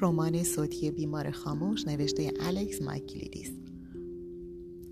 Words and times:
رمان 0.00 0.42
صوتی 0.42 0.90
بیمار 0.90 1.30
خاموش 1.30 1.86
نوشته 1.86 2.32
الکس 2.40 2.82
مایکلیدیس. 2.82 3.50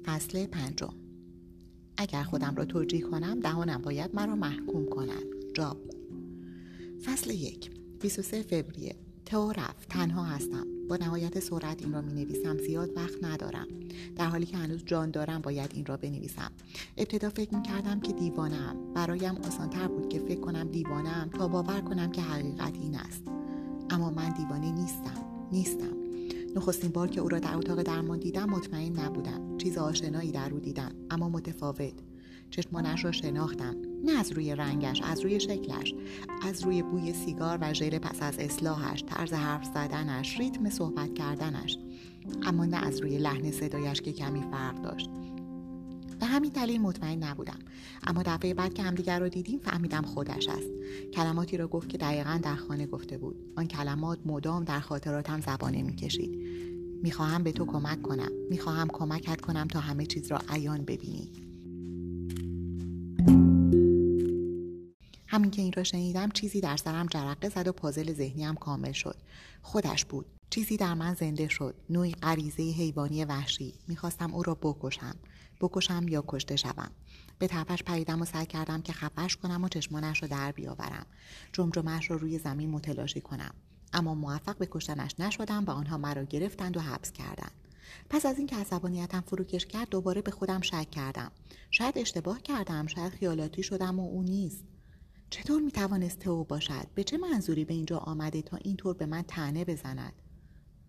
فصل 0.04 0.46
پنجم. 0.46 0.94
اگر 1.96 2.22
خودم 2.22 2.54
را 2.56 2.64
توجیه 2.64 3.00
کنم 3.00 3.40
دهانم 3.40 3.82
باید 3.82 4.14
مرا 4.14 4.34
محکوم 4.34 4.86
کند. 4.86 5.24
جاب 5.54 5.76
فصل 7.04 7.30
یک 7.30 7.70
23 8.00 8.42
فوریه. 8.42 8.96
تو 9.26 9.52
رفت. 9.52 9.88
تنها 9.88 10.24
هستم. 10.24 10.66
با 10.88 10.96
نهایت 10.96 11.40
سرعت 11.40 11.82
این 11.82 11.92
را 11.92 12.00
می 12.00 12.12
نویسم 12.12 12.58
زیاد 12.58 12.96
وقت 12.96 13.24
ندارم. 13.24 13.66
در 14.16 14.26
حالی 14.26 14.46
که 14.46 14.56
هنوز 14.56 14.84
جان 14.84 15.10
دارم 15.10 15.40
باید 15.40 15.70
این 15.74 15.86
را 15.86 15.96
بنویسم. 15.96 16.52
ابتدا 16.96 17.30
فکر 17.30 17.54
می 17.54 17.62
کردم 17.62 18.00
که 18.00 18.12
دیوانم 18.12 18.94
برایم 18.94 19.36
آسانتر 19.36 19.88
بود 19.88 20.08
که 20.08 20.18
فکر 20.18 20.40
کنم 20.40 20.68
دیوانم 20.68 21.30
تا 21.38 21.48
باور 21.48 21.80
کنم 21.80 22.12
که 22.12 22.22
حقیقت 22.22 22.74
این 22.74 22.94
است. 22.94 23.31
اما 23.92 24.10
من 24.10 24.32
دیوانه 24.32 24.72
نیستم. 24.72 25.24
نیستم. 25.52 25.96
نخستین 26.56 26.90
بار 26.90 27.08
که 27.08 27.20
او 27.20 27.28
را 27.28 27.38
در 27.38 27.56
اتاق 27.56 27.82
درمان 27.82 28.18
دیدم 28.18 28.50
مطمئن 28.50 29.00
نبودم. 29.00 29.58
چیز 29.58 29.78
آشنایی 29.78 30.32
در 30.32 30.52
او 30.52 30.60
دیدم 30.60 30.92
اما 31.10 31.28
متفاوت. 31.28 31.94
چشمانش 32.50 33.04
را 33.04 33.12
شناختم. 33.12 33.76
نه 34.04 34.12
از 34.12 34.32
روی 34.32 34.54
رنگش 34.54 35.02
از 35.02 35.20
روی 35.20 35.40
شکلش. 35.40 35.94
از 36.42 36.64
روی 36.64 36.82
بوی 36.82 37.12
سیگار 37.12 37.58
و 37.60 37.74
ژل 37.74 37.98
پس 37.98 38.22
از 38.22 38.38
اصلاحش 38.38 39.04
طرز 39.04 39.32
حرف 39.32 39.64
زدنش 39.64 40.38
ریتم 40.38 40.70
صحبت 40.70 41.14
کردنش. 41.14 41.78
اما 42.42 42.64
نه 42.64 42.76
از 42.76 43.00
روی 43.00 43.18
لحن 43.18 43.50
صدایش 43.50 44.00
که 44.00 44.12
کمی 44.12 44.42
فرق 44.42 44.82
داشت. 44.82 45.10
به 46.22 46.28
همین 46.28 46.50
دلیل 46.50 46.80
مطمئن 46.80 47.24
نبودم. 47.24 47.58
اما 48.06 48.22
دفعه 48.26 48.54
بعد 48.54 48.74
که 48.74 48.82
همدیگر 48.82 49.20
را 49.20 49.28
دیدیم 49.28 49.58
فهمیدم 49.58 50.02
خودش 50.02 50.48
است. 50.48 50.70
کلماتی 51.14 51.56
را 51.56 51.68
گفت 51.68 51.88
که 51.88 51.98
دقیقا 51.98 52.40
در 52.42 52.54
خانه 52.54 52.86
گفته 52.86 53.18
بود. 53.18 53.36
آن 53.56 53.66
کلمات 53.66 54.18
مدام 54.26 54.64
در 54.64 54.80
خاطراتم 54.80 55.40
زبانه 55.40 55.82
می‌کشید. 55.82 56.38
می‌خواهم 57.02 57.42
به 57.42 57.52
تو 57.52 57.66
کمک 57.66 58.02
کنم. 58.02 58.30
می‌خواهم 58.50 58.88
کمکت 58.88 59.40
کنم 59.40 59.68
تا 59.68 59.80
همه 59.80 60.06
چیز 60.06 60.30
را 60.30 60.40
عیان 60.48 60.84
ببینی. 60.84 61.32
همین 65.26 65.50
که 65.50 65.62
این 65.62 65.72
را 65.72 65.82
شنیدم 65.82 66.28
چیزی 66.28 66.60
در 66.60 66.76
سرم 66.76 67.06
جرقه 67.06 67.48
زد 67.48 67.68
و 67.68 67.72
پازل 67.72 68.12
ذهنیم 68.12 68.54
کامل 68.54 68.92
شد. 68.92 69.16
خودش 69.62 70.04
بود. 70.04 70.26
چیزی 70.50 70.76
در 70.76 70.94
من 70.94 71.14
زنده 71.14 71.48
شد. 71.48 71.74
نوعی 71.90 72.12
غریزه 72.12 72.62
حیوانی 72.62 73.24
وحشی. 73.24 73.74
می‌خواستم 73.88 74.34
او 74.34 74.42
را 74.42 74.54
بکشم. 74.54 75.14
بکشم 75.62 76.08
یا 76.08 76.24
کشته 76.28 76.56
شوم. 76.56 76.90
به 77.38 77.46
طرفش 77.46 77.82
پریدم 77.82 78.22
و 78.22 78.24
سعی 78.24 78.46
کردم 78.46 78.82
که 78.82 78.92
خفش 78.92 79.36
کنم 79.36 79.64
و 79.64 79.68
چشمانش 79.68 80.22
را 80.22 80.28
در 80.28 80.52
بیاورم. 80.52 81.06
جمجمهاش 81.52 82.10
را 82.10 82.16
روی 82.16 82.38
زمین 82.38 82.70
متلاشی 82.70 83.20
کنم. 83.20 83.54
اما 83.92 84.14
موفق 84.14 84.58
به 84.58 84.68
کشتنش 84.70 85.14
نشدم 85.18 85.64
و 85.64 85.70
آنها 85.70 85.98
مرا 85.98 86.24
گرفتند 86.24 86.76
و 86.76 86.80
حبس 86.80 87.12
کردند. 87.12 87.52
پس 88.10 88.26
از 88.26 88.38
اینکه 88.38 88.56
عصبانیتم 88.56 89.20
فروکش 89.20 89.66
کرد 89.66 89.88
دوباره 89.88 90.22
به 90.22 90.30
خودم 90.30 90.60
شک 90.60 90.90
کردم. 90.90 91.30
شاید 91.70 91.98
اشتباه 91.98 92.42
کردم 92.42 92.86
شاید 92.86 93.12
خیالاتی 93.12 93.62
شدم 93.62 94.00
و 94.00 94.02
او 94.02 94.22
نیست. 94.22 94.64
چطور 95.30 95.62
می‌توانست 95.62 96.18
تو 96.18 96.44
باشد؟ 96.44 96.86
به 96.94 97.04
چه 97.04 97.18
منظوری 97.18 97.64
به 97.64 97.74
اینجا 97.74 97.98
آمده 97.98 98.42
تا 98.42 98.56
اینطور 98.56 98.94
به 98.94 99.06
من 99.06 99.22
تنه 99.22 99.64
بزند؟ 99.64 100.12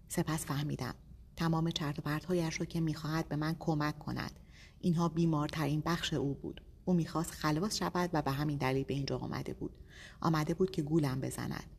سپس 0.08 0.46
فهمیدم. 0.46 0.96
تمام 1.36 1.72
چرت 1.72 2.00
و 2.00 2.02
پرتهایش 2.02 2.60
را 2.60 2.66
که 2.66 2.80
می‌خواهد 2.80 3.28
به 3.28 3.36
من 3.36 3.56
کمک 3.60 4.00
کند. 4.00 4.40
اینها 4.84 5.10
بیمارترین 5.10 5.82
بخش 5.86 6.14
او 6.14 6.34
بود. 6.34 6.62
او 6.86 6.94
می‌خواست 6.94 7.32
خلاص 7.32 7.76
شود 7.76 8.10
و 8.14 8.22
به 8.22 8.32
همین 8.32 8.58
دلیل 8.58 8.84
به 8.84 8.94
اینجا 8.94 9.18
آمده 9.18 9.54
بود. 9.54 9.72
آمده 10.22 10.54
بود 10.54 10.72
که 10.72 10.82
گولم 10.82 11.22
بزند. 11.22 11.70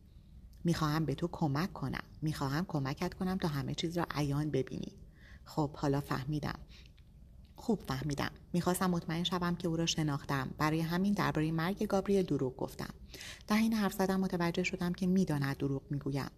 می‌خواهم 0.64 1.04
به 1.04 1.14
تو 1.14 1.28
کمک 1.32 1.72
کنم. 1.72 2.04
می‌خواهم 2.22 2.64
کمکت 2.68 3.14
کنم 3.14 3.38
تا 3.38 3.48
همه 3.48 3.74
چیز 3.74 3.98
را 3.98 4.06
عیان 4.10 4.50
ببینی. 4.50 4.92
خب 5.44 5.76
حالا 5.76 6.00
فهمیدم. 6.00 6.58
خوب 7.56 7.80
فهمیدم. 7.86 8.30
می‌خواستم 8.52 8.90
مطمئن 8.90 9.24
شوم 9.24 9.56
که 9.56 9.68
او 9.68 9.76
را 9.76 9.86
شناختم. 9.86 10.50
برای 10.58 10.80
همین 10.80 11.12
درباره 11.12 11.52
مرگ 11.52 11.86
گابریل 11.86 12.22
دروغ 12.22 12.56
گفتم. 12.56 12.94
در 13.46 13.56
این 13.56 13.72
حرف 13.72 13.92
زدم 13.92 14.20
متوجه 14.20 14.62
شدم 14.62 14.92
که 14.92 15.06
می‌داند 15.06 15.56
دروغ 15.56 15.82
می‌گویم. 15.90 16.30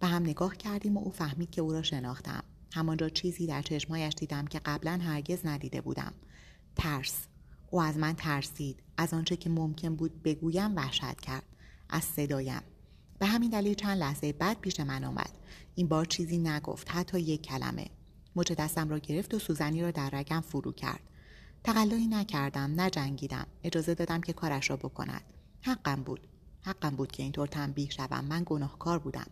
به 0.00 0.06
هم 0.06 0.22
نگاه 0.22 0.56
کردیم 0.56 0.96
و 0.96 1.00
او 1.00 1.10
فهمید 1.10 1.50
که 1.50 1.60
او 1.60 1.72
را 1.72 1.82
شناختم. 1.82 2.42
همانجا 2.74 3.08
چیزی 3.08 3.46
در 3.46 3.62
چشمایش 3.62 4.14
دیدم 4.14 4.46
که 4.46 4.58
قبلا 4.58 4.98
هرگز 5.02 5.46
ندیده 5.46 5.80
بودم. 5.80 6.12
ترس. 6.76 7.26
او 7.70 7.82
از 7.82 7.98
من 7.98 8.12
ترسید. 8.12 8.82
از 8.96 9.14
آنچه 9.14 9.36
که 9.36 9.50
ممکن 9.50 9.96
بود 9.96 10.22
بگویم 10.22 10.76
وحشت 10.76 11.20
کرد. 11.20 11.42
از 11.88 12.04
صدایم. 12.04 12.62
به 13.18 13.26
همین 13.26 13.50
دلیل 13.50 13.74
چند 13.74 13.98
لحظه 13.98 14.32
بعد 14.32 14.60
پیش 14.60 14.80
من 14.80 15.04
آمد. 15.04 15.30
این 15.74 15.88
بار 15.88 16.04
چیزی 16.04 16.38
نگفت. 16.38 16.90
حتی 16.90 17.20
یک 17.20 17.42
کلمه. 17.42 17.86
مچ 18.36 18.52
دستم 18.52 18.88
را 18.88 18.98
گرفت 18.98 19.34
و 19.34 19.38
سوزنی 19.38 19.82
را 19.82 19.90
در 19.90 20.10
رگم 20.12 20.40
فرو 20.40 20.72
کرد. 20.72 21.00
تقلایی 21.64 22.06
نکردم 22.06 22.80
نجنگیدم. 22.80 23.46
اجازه 23.64 23.94
دادم 23.94 24.20
که 24.20 24.32
کارش 24.32 24.70
را 24.70 24.76
بکند. 24.76 25.22
حقم 25.62 26.02
بود. 26.02 26.20
حقم 26.62 26.90
بود 26.90 27.12
که 27.12 27.22
اینطور 27.22 27.46
تنبیه 27.46 27.90
شوم. 27.90 28.24
من 28.24 28.42
گناهکار 28.46 28.98
بودم. 28.98 29.26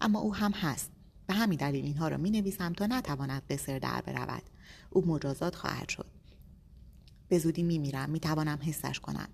اما 0.00 0.18
او 0.18 0.34
هم 0.34 0.52
هست. 0.52 0.95
به 1.26 1.34
همین 1.34 1.58
دلیل 1.58 1.84
اینها 1.84 2.08
را 2.08 2.16
می 2.16 2.30
نویسم 2.30 2.72
تا 2.72 2.86
نتواند 2.86 3.42
قصر 3.50 3.78
در 3.78 4.00
برود. 4.00 4.42
او 4.90 5.06
مجازات 5.06 5.54
خواهد 5.54 5.88
شد. 5.88 6.06
به 7.28 7.38
زودی 7.38 7.62
می 7.62 7.78
میرم 7.78 8.10
می 8.10 8.20
توانم 8.20 8.58
حسش 8.62 9.00
کنم. 9.00 9.28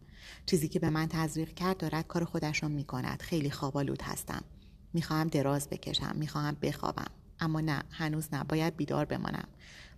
چیزی 0.47 0.69
که 0.69 0.79
به 0.79 0.91
من 0.91 1.09
تزریق 1.09 1.55
کرد 1.55 1.77
دارد 1.77 2.07
کار 2.07 2.25
خودش 2.25 2.63
را 2.63 2.69
می 2.69 2.85
کند 2.85 3.23
خیلی 3.23 3.51
خوابالود 3.51 4.03
هستم. 4.03 4.43
می 4.93 5.03
خواهم 5.03 5.27
دراز 5.27 5.69
بکشم 5.69 6.17
می 6.17 6.29
خواهم 6.29 6.57
بخوابم. 6.63 7.11
اما 7.41 7.61
نه 7.61 7.83
هنوز 7.91 8.29
نه. 8.35 8.45
باید 8.45 8.77
بیدار 8.77 9.05
بمانم. 9.05 9.49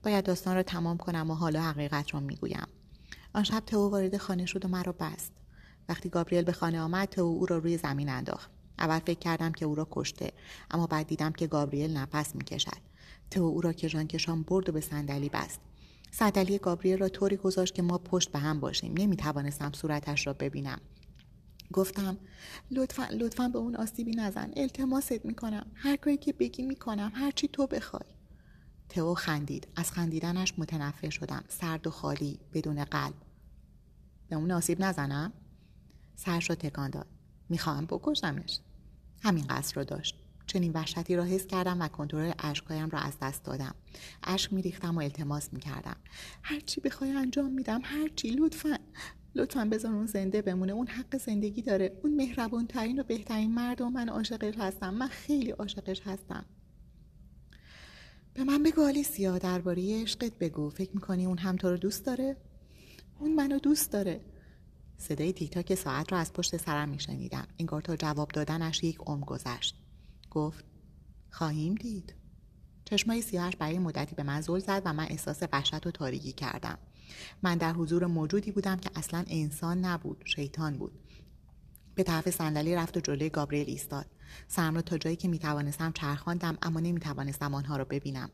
باید 0.03 0.25
داستان 0.25 0.55
را 0.55 0.63
تمام 0.63 0.97
کنم 0.97 1.31
و 1.31 1.35
حالا 1.35 1.63
حقیقت 1.63 2.15
را 2.15 2.21
می‌گویم. 2.21 2.67
آن 3.35 3.45
شب 3.45 3.63
تو 3.67 3.89
وارد 3.89 4.17
خانه 4.17 4.47
شد 4.47 4.65
و 4.65 4.69
مرا 4.69 4.93
بست. 4.93 5.33
وقتی 5.89 6.09
گابریل 6.09 6.43
به 6.43 6.53
خانه 6.53 6.81
آمد 6.81 7.09
تو 7.09 7.21
او 7.21 7.47
را 7.47 7.59
روی 7.59 7.79
زمین 7.79 8.09
انداخت. 8.09 8.54
اول 8.79 8.99
فکر 8.99 9.19
کردم 9.19 9.53
که 9.53 9.65
او 9.65 9.75
را 9.75 9.89
کشته 9.91 10.33
اما 10.71 10.87
بعد 10.87 11.07
دیدم 11.07 11.33
که 11.33 11.47
گابریل 11.47 11.97
نفس 11.97 12.35
می‌کشد. 12.37 12.95
تو 13.31 13.43
او 13.43 13.61
را 13.61 13.73
کشان 13.73 14.07
کشان 14.07 14.43
برد 14.43 14.69
و 14.69 14.73
به 14.73 14.81
صندلی 14.81 15.29
بست. 15.29 15.61
صندلی 16.11 16.59
گابریل 16.59 16.99
را 16.99 17.09
طوری 17.09 17.37
گذاشت 17.37 17.75
که 17.75 17.83
ما 17.83 17.99
پشت 17.99 18.33
به 18.33 18.39
هم 18.39 18.61
باشیم. 18.61 18.95
نمی‌توانستم 18.99 19.73
صورتش 19.73 20.27
را 20.27 20.33
ببینم. 20.33 20.81
گفتم 21.73 22.19
لطفا 22.71 23.05
لطفا 23.05 23.49
به 23.49 23.59
اون 23.59 23.77
آسیبی 23.77 24.11
نزن. 24.11 24.51
التماست 24.57 25.25
می‌کنم. 25.25 25.67
هر 25.75 25.97
کاری 25.97 26.17
که 26.17 26.33
بگی 26.33 26.63
می‌کنم. 26.63 27.13
هرچی 27.15 27.49
تو 27.49 27.67
بخوای. 27.67 28.11
تئو 28.89 29.15
خندید. 29.15 29.69
از 29.77 29.93
خندیدنش 29.93 30.55
متنفر 30.59 31.11
شدم. 31.11 31.45
سرد 31.49 31.87
و 31.87 31.91
خالی 31.91 32.41
بدون 32.53 32.85
قلب. 32.85 33.15
به 34.29 34.37
اون 34.37 34.51
آسیب 34.51 34.81
نزنم؟ 34.81 35.33
سرش 36.17 36.51
را 36.51 36.57
تکان 36.57 36.91
داد. 36.91 37.07
می‌خواهم 37.55 37.87
بکشمش. 37.87 38.59
همین 39.23 39.45
قصر 39.51 39.75
رو 39.81 39.85
داشت. 39.85 40.15
چنین 40.47 40.73
وحشتی 40.73 41.17
را 41.17 41.25
حس 41.25 41.47
کردم 41.47 41.81
و 41.81 41.89
کنترل 41.89 42.33
اشکهایم 42.39 42.91
را 42.91 42.99
از 42.99 43.13
دست 43.23 43.45
دادم. 43.45 43.75
اشک 44.23 44.53
میریختم 44.53 44.97
و 44.97 45.01
التماس 45.01 45.53
می‌کردم. 45.53 45.97
هرچی 46.43 46.81
بخوای 46.81 47.11
انجام 47.11 47.51
میدم 47.51 47.81
هرچی 47.85 48.31
لطفا. 48.31 48.79
لطفا 49.35 49.69
بذار 49.73 49.93
اون 49.93 50.07
زنده 50.07 50.43
بمونه. 50.43 50.73
اون 50.73 50.87
حق 50.87 51.17
زندگی 51.17 51.63
داره. 51.63 52.01
اون 52.03 52.17
مهربون 52.17 52.67
ترین 52.67 52.99
و 52.99 53.03
بهترین 53.03 53.55
مرد 53.55 53.81
و 53.81 53.91
من 53.91 54.09
عاشقش 54.09 54.55
هستم. 54.59 54.95
من 54.95 55.09
خیلی 55.09 55.51
عاشقش 55.51 56.01
هستم. 56.05 56.45
به 58.35 58.45
من 58.45 58.63
بگو 58.63 58.83
آلیسیا 58.83 59.39
درباره 59.39 60.03
عشقت 60.03 60.39
بگو. 60.39 60.71
فکر 60.71 60.91
می‌کنی 60.95 61.27
اون 61.27 61.39
هم 61.39 61.57
تو 61.57 61.71
رو 61.71 61.77
دوست 61.77 62.05
داره؟ 62.07 62.37
اون 63.19 63.35
منو 63.35 63.59
دوست 63.59 63.93
داره. 63.93 64.21
صدای 64.99 65.33
تیک 65.33 65.51
تاک 65.51 65.75
ساعت 65.75 66.13
را 66.13 66.19
از 66.19 66.33
پشت 66.33 66.57
سرم 66.57 66.89
میشنیدم. 66.89 67.47
انگار 67.59 67.83
تا 67.83 67.97
جواب 67.97 68.31
دادنش 68.31 68.85
یک 68.85 68.99
عمر 68.99 69.25
گذشت. 69.25 69.77
گفت 70.31 70.65
خواهیم 71.31 71.75
دید. 71.75 72.15
چشمای 72.85 73.23
سیاهش 73.23 73.57
برای 73.57 73.79
مدتی 73.79 74.15
به 74.15 74.23
من 74.23 74.41
زل 74.41 74.59
زد 74.59 74.83
و 74.85 74.93
من 74.93 75.07
احساس 75.11 75.43
وحشت 75.53 75.87
و 75.87 75.91
تاریکی 75.91 76.33
کردم. 76.33 76.79
من 77.43 77.59
در 77.59 77.73
حضور 77.73 78.07
موجودی 78.07 78.51
بودم 78.51 78.77
که 78.77 78.91
اصلا 78.95 79.25
انسان 79.27 79.85
نبود 79.85 80.23
شیطان 80.27 80.77
بود. 80.77 80.93
به 81.95 82.03
طرف 82.03 82.31
صندلی 82.31 82.75
رفت 82.75 82.97
و 82.97 83.01
جلوی 83.01 83.31
گابریل 83.31 83.69
ایستاد. 83.69 84.07
سرم 84.49 84.75
را 84.75 84.83
تا 84.83 84.99
جایی 84.99 85.17
که 85.17 85.29
می‌توانستم 85.29 85.93
چرخاندم 85.93 86.59
اما 86.63 86.81
نمی‌توانستم 86.81 87.55
آنها 87.55 87.77
را 87.77 87.85
ببینم. 87.85 88.31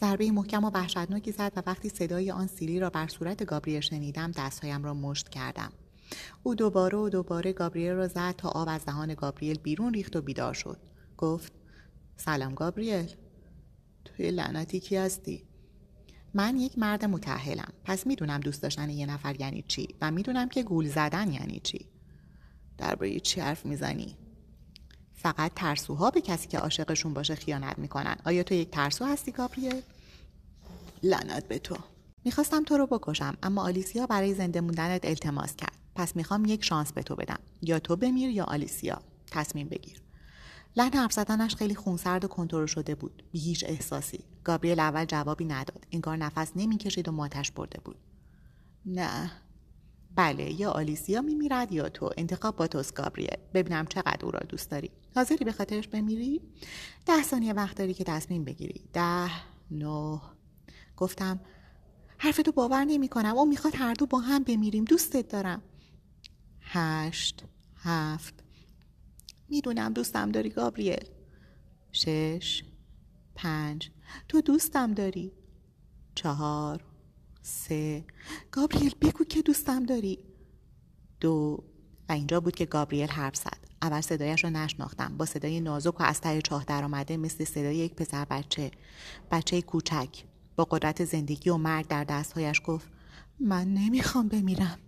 ضربه 0.00 0.30
محکم 0.30 0.64
و 0.64 0.70
وحشتناکی 0.70 1.32
زد 1.32 1.52
و 1.56 1.62
وقتی 1.66 1.88
صدای 1.88 2.30
آن 2.30 2.46
سیلی 2.46 2.80
را 2.80 2.90
بر 2.90 3.08
صورت 3.08 3.44
گابریل 3.44 3.80
شنیدم 3.80 4.30
دستهایم 4.30 4.84
را 4.84 4.94
مشت 4.94 5.28
کردم. 5.28 5.72
او 6.42 6.54
دوباره 6.54 6.98
و 6.98 7.08
دوباره 7.08 7.52
گابریل 7.52 7.92
را 7.92 8.08
زد 8.08 8.34
تا 8.38 8.48
آب 8.48 8.68
از 8.70 8.84
دهان 8.84 9.14
گابریل 9.14 9.58
بیرون 9.58 9.94
ریخت 9.94 10.16
و 10.16 10.22
بیدار 10.22 10.54
شد. 10.54 10.80
گفت 11.18 11.52
سلام 12.16 12.54
گابریل. 12.54 13.10
توی 14.04 14.30
لعنتی 14.30 14.80
کی 14.80 14.96
هستی? 14.96 15.44
من 16.34 16.56
یک 16.56 16.78
مرد 16.78 17.04
متحلم 17.04 17.72
پس 17.84 18.06
می‌دونم 18.06 18.40
دوست 18.40 18.62
داشتن 18.62 18.90
یه 18.90 19.06
نفر 19.06 19.40
یعنی 19.40 19.64
چی 19.68 19.88
و 20.00 20.10
می‌دونم 20.10 20.48
که 20.48 20.62
گول 20.62 20.88
زدن 20.88 21.32
یعنی 21.32 21.60
چی. 21.64 21.86
درباره 22.78 23.20
چی 23.20 23.40
حرف 23.40 23.66
می‌زنی؟ 23.66 24.16
فقط 25.14 25.52
ترسوها 25.54 26.10
به 26.10 26.20
کسی 26.20 26.48
که 26.48 26.58
عاشقشون 26.58 27.14
باشه 27.14 27.34
خیانت 27.34 27.78
می‌کنن. 27.78 28.16
آیا 28.24 28.42
تو 28.42 28.54
یک 28.54 28.70
ترسو 28.70 29.04
هستی 29.04 29.32
گابریل؟ 29.32 29.82
لعنت 31.02 31.48
به 31.48 31.58
تو. 31.58 31.76
می‌خواستم 32.24 32.64
تو 32.64 32.76
رو 32.76 32.86
بکشم 32.86 33.36
اما 33.42 33.62
آلیسیا 33.62 34.06
برای 34.06 34.34
زنده 34.34 34.60
موندنت 34.60 35.04
التماس 35.04 35.56
کرد. 35.56 35.81
پس 35.94 36.16
می‌خوام 36.16 36.44
یک 36.44 36.64
شانس 36.64 36.92
به 36.92 37.02
تو 37.02 37.16
بدم. 37.16 37.38
یا 37.62 37.78
تو 37.78 37.96
بمیر 37.96 38.30
یا 38.30 38.44
آلیسیا. 38.44 39.02
تصمیم 39.30 39.68
بگیر. 39.68 40.02
لحن 40.76 40.92
حرف 40.92 41.12
زدنش 41.12 41.56
خیلی 41.56 41.74
خونسرد 41.74 42.24
و 42.24 42.28
کنترل 42.28 42.66
شده 42.66 42.94
بود. 42.94 43.22
بی 43.32 43.38
هیچ 43.38 43.64
احساسی. 43.68 44.24
گابریل 44.44 44.80
اول 44.80 45.04
جوابی 45.04 45.44
نداد. 45.44 45.86
انگار 45.92 46.16
نفس 46.16 46.52
نمی‌کشید 46.56 47.08
و 47.08 47.12
ماتش 47.12 47.50
برده 47.50 47.80
بود. 47.84 47.96
نه. 48.86 49.30
بله 50.14 50.60
یا 50.60 50.70
آلیسیا 50.70 51.22
میمیرد 51.22 51.72
یا 51.72 51.88
تو. 51.88 52.10
انتخاب 52.16 52.56
با 52.56 52.66
توست 52.66 52.94
گابریل. 52.94 53.36
ببینم 53.54 53.86
چقدر 53.86 54.24
او 54.24 54.30
را 54.30 54.40
دوست 54.48 54.70
داری. 54.70 54.90
حاضری 55.14 55.44
به 55.44 55.52
خاطرش 55.52 55.88
بمیری؟ 55.88 56.40
ده 57.06 57.22
ثانیه 57.22 57.52
وقت 57.52 57.76
داری 57.76 57.94
که 57.94 58.04
تصمیم 58.04 58.44
بگیری. 58.44 58.84
ده 58.92 59.30
نه. 59.70 60.20
گفتم 60.96 61.40
حرف 62.18 62.36
تو 62.36 62.52
باور 62.52 62.84
نمی 62.84 63.08
کنم 63.08 63.36
او 63.36 63.46
می‌خواد 63.46 63.74
هر 63.76 63.94
دو 63.94 64.06
با 64.06 64.18
هم 64.18 64.42
بمیریم. 64.42 64.84
دوستت 64.84 65.28
دارم. 65.28 65.62
هشت 66.74 67.44
هفت. 67.76 68.34
می‌دونم 69.48 69.92
دوستم 69.92 70.30
داری 70.30 70.50
گابریل. 70.50 71.04
شش 71.92 72.64
پنج. 73.34 73.90
تو 74.28 74.40
دوستم 74.40 74.94
داری. 74.94 75.32
چهار 76.14 76.84
سه. 77.42 78.04
گابریل 78.50 78.94
بگو 79.00 79.24
که 79.24 79.42
دوستم 79.42 79.82
داری. 79.82 80.18
دو. 81.20 81.64
و 82.08 82.12
اینجا 82.12 82.40
بود 82.40 82.54
که 82.54 82.66
گابریل 82.66 83.08
حرف 83.08 83.36
زد. 83.36 83.58
اول 83.82 84.00
صدایش 84.00 84.44
را 84.44 84.50
نشناختم. 84.50 85.16
با 85.16 85.26
صدای 85.26 85.60
نازک 85.60 86.00
و 86.00 86.02
از 86.02 86.20
ته 86.20 86.42
چاه 86.42 86.64
درآمده 86.64 87.16
مثل 87.16 87.44
صدای 87.44 87.76
یک 87.76 87.94
پسر 87.94 88.24
بچه. 88.24 88.70
بچه 89.30 89.62
کوچک. 89.62 90.24
با 90.56 90.64
قدرت 90.64 91.04
زندگی 91.04 91.50
و 91.50 91.56
مرگ 91.56 91.88
در 91.88 92.04
دستهایش 92.04 92.62
گفت 92.64 92.88
من 93.40 93.74
نمی‌خوام 93.74 94.28
بمیرم. 94.28 94.78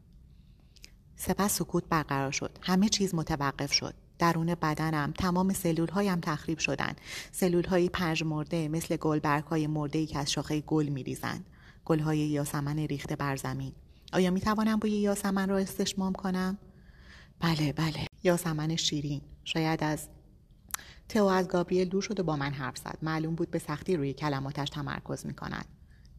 سپس 1.26 1.58
سکوت 1.58 1.84
برقرار 1.90 2.30
شد. 2.30 2.58
همه 2.62 2.88
چیز 2.88 3.14
متوقف 3.14 3.72
شد. 3.72 3.94
درون 4.18 4.54
بدنم 4.54 5.12
تمام 5.18 5.52
سلول 5.52 5.88
هایم 5.88 6.20
تخریب 6.20 6.58
شدند 6.58 7.00
سلول 7.32 7.64
های 7.64 7.88
پنج 7.88 8.24
مرده 8.24 8.68
مثل 8.68 8.96
گلبرگ 8.96 9.44
های 9.44 9.66
مرده 9.66 9.98
ای 9.98 10.06
که 10.06 10.18
از 10.18 10.32
شاخه 10.32 10.60
گل 10.60 10.86
می 10.88 11.02
ریزند 11.02 11.46
گل 11.84 11.98
های 11.98 12.18
یاسمن 12.18 12.78
ریخته 12.78 13.16
بر 13.16 13.36
زمین. 13.36 13.72
آیا 14.12 14.30
می 14.30 14.40
توانم 14.40 14.78
بوی 14.78 14.90
یاسمن 14.90 15.48
را 15.48 15.58
استشمام 15.58 16.12
کنم؟ 16.12 16.58
بله 17.40 17.72
بله. 17.72 18.06
یاسمن 18.22 18.76
شیرین. 18.76 19.20
شاید 19.44 19.84
از 19.84 20.08
تئو 21.08 21.24
از 21.24 21.48
گابریل 21.48 21.88
دور 21.88 22.02
شد 22.02 22.20
و 22.20 22.22
با 22.22 22.36
من 22.36 22.52
حرف 22.52 22.78
زد. 22.78 22.98
معلوم 23.02 23.34
بود 23.34 23.50
به 23.50 23.58
سختی 23.58 23.96
روی 23.96 24.12
کلماتش 24.12 24.70
تمرکز 24.70 25.26
می 25.26 25.34
کند 25.34 25.66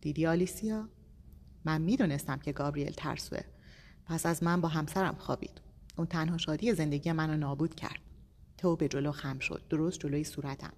دیدی 0.01 0.27
آلیسیا؟ 0.27 0.89
من 1.65 1.81
می‌دونستم 1.81 2.39
که 2.39 2.51
گابریل 2.51 2.91
ترسوه. 2.91 3.54
پس 4.05 4.25
از 4.25 4.43
من 4.43 4.61
با 4.61 4.67
همسرم 4.67 5.15
خوابید. 5.15 5.61
اون 5.97 6.07
تنها 6.07 6.37
شادی 6.37 6.73
زندگی 6.73 7.11
منو 7.11 7.37
نابود 7.37 7.75
کرد. 7.75 7.99
تو 8.57 8.75
به 8.75 8.87
جلو 8.87 9.11
خم 9.11 9.39
شد. 9.39 9.61
درست 9.69 9.99
جلوی 9.99 10.23
صورتم. 10.23 10.73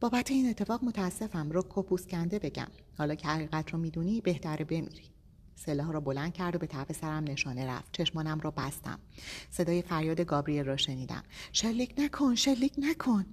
بابت 0.00 0.30
این 0.30 0.50
اتفاق 0.50 0.84
متاسفم. 0.84 1.50
رو 1.50 1.66
کپوس 1.68 2.06
کنده 2.06 2.38
بگم. 2.38 2.68
حالا 2.98 3.14
که 3.14 3.28
حقیقت 3.28 3.70
رو 3.70 3.78
می‌دونی 3.78 4.20
بهتره 4.20 4.64
بمیری. 4.64 5.10
سلاح 5.54 5.92
را 5.92 6.00
بلند 6.00 6.32
کرد 6.32 6.54
و 6.54 6.58
به 6.58 6.66
طرف 6.66 6.92
سرم 6.92 7.24
نشانه 7.24 7.66
رفت. 7.66 7.88
چشمانم 7.92 8.40
را 8.40 8.50
بستم. 8.50 8.98
صدای 9.50 9.82
فریاد 9.82 10.20
گابریل 10.20 10.64
را 10.64 10.76
شنیدم. 10.76 11.22
شلیک 11.52 11.94
نکن 11.98 12.34
شلیک 12.34 12.72
نکن. 12.78 13.26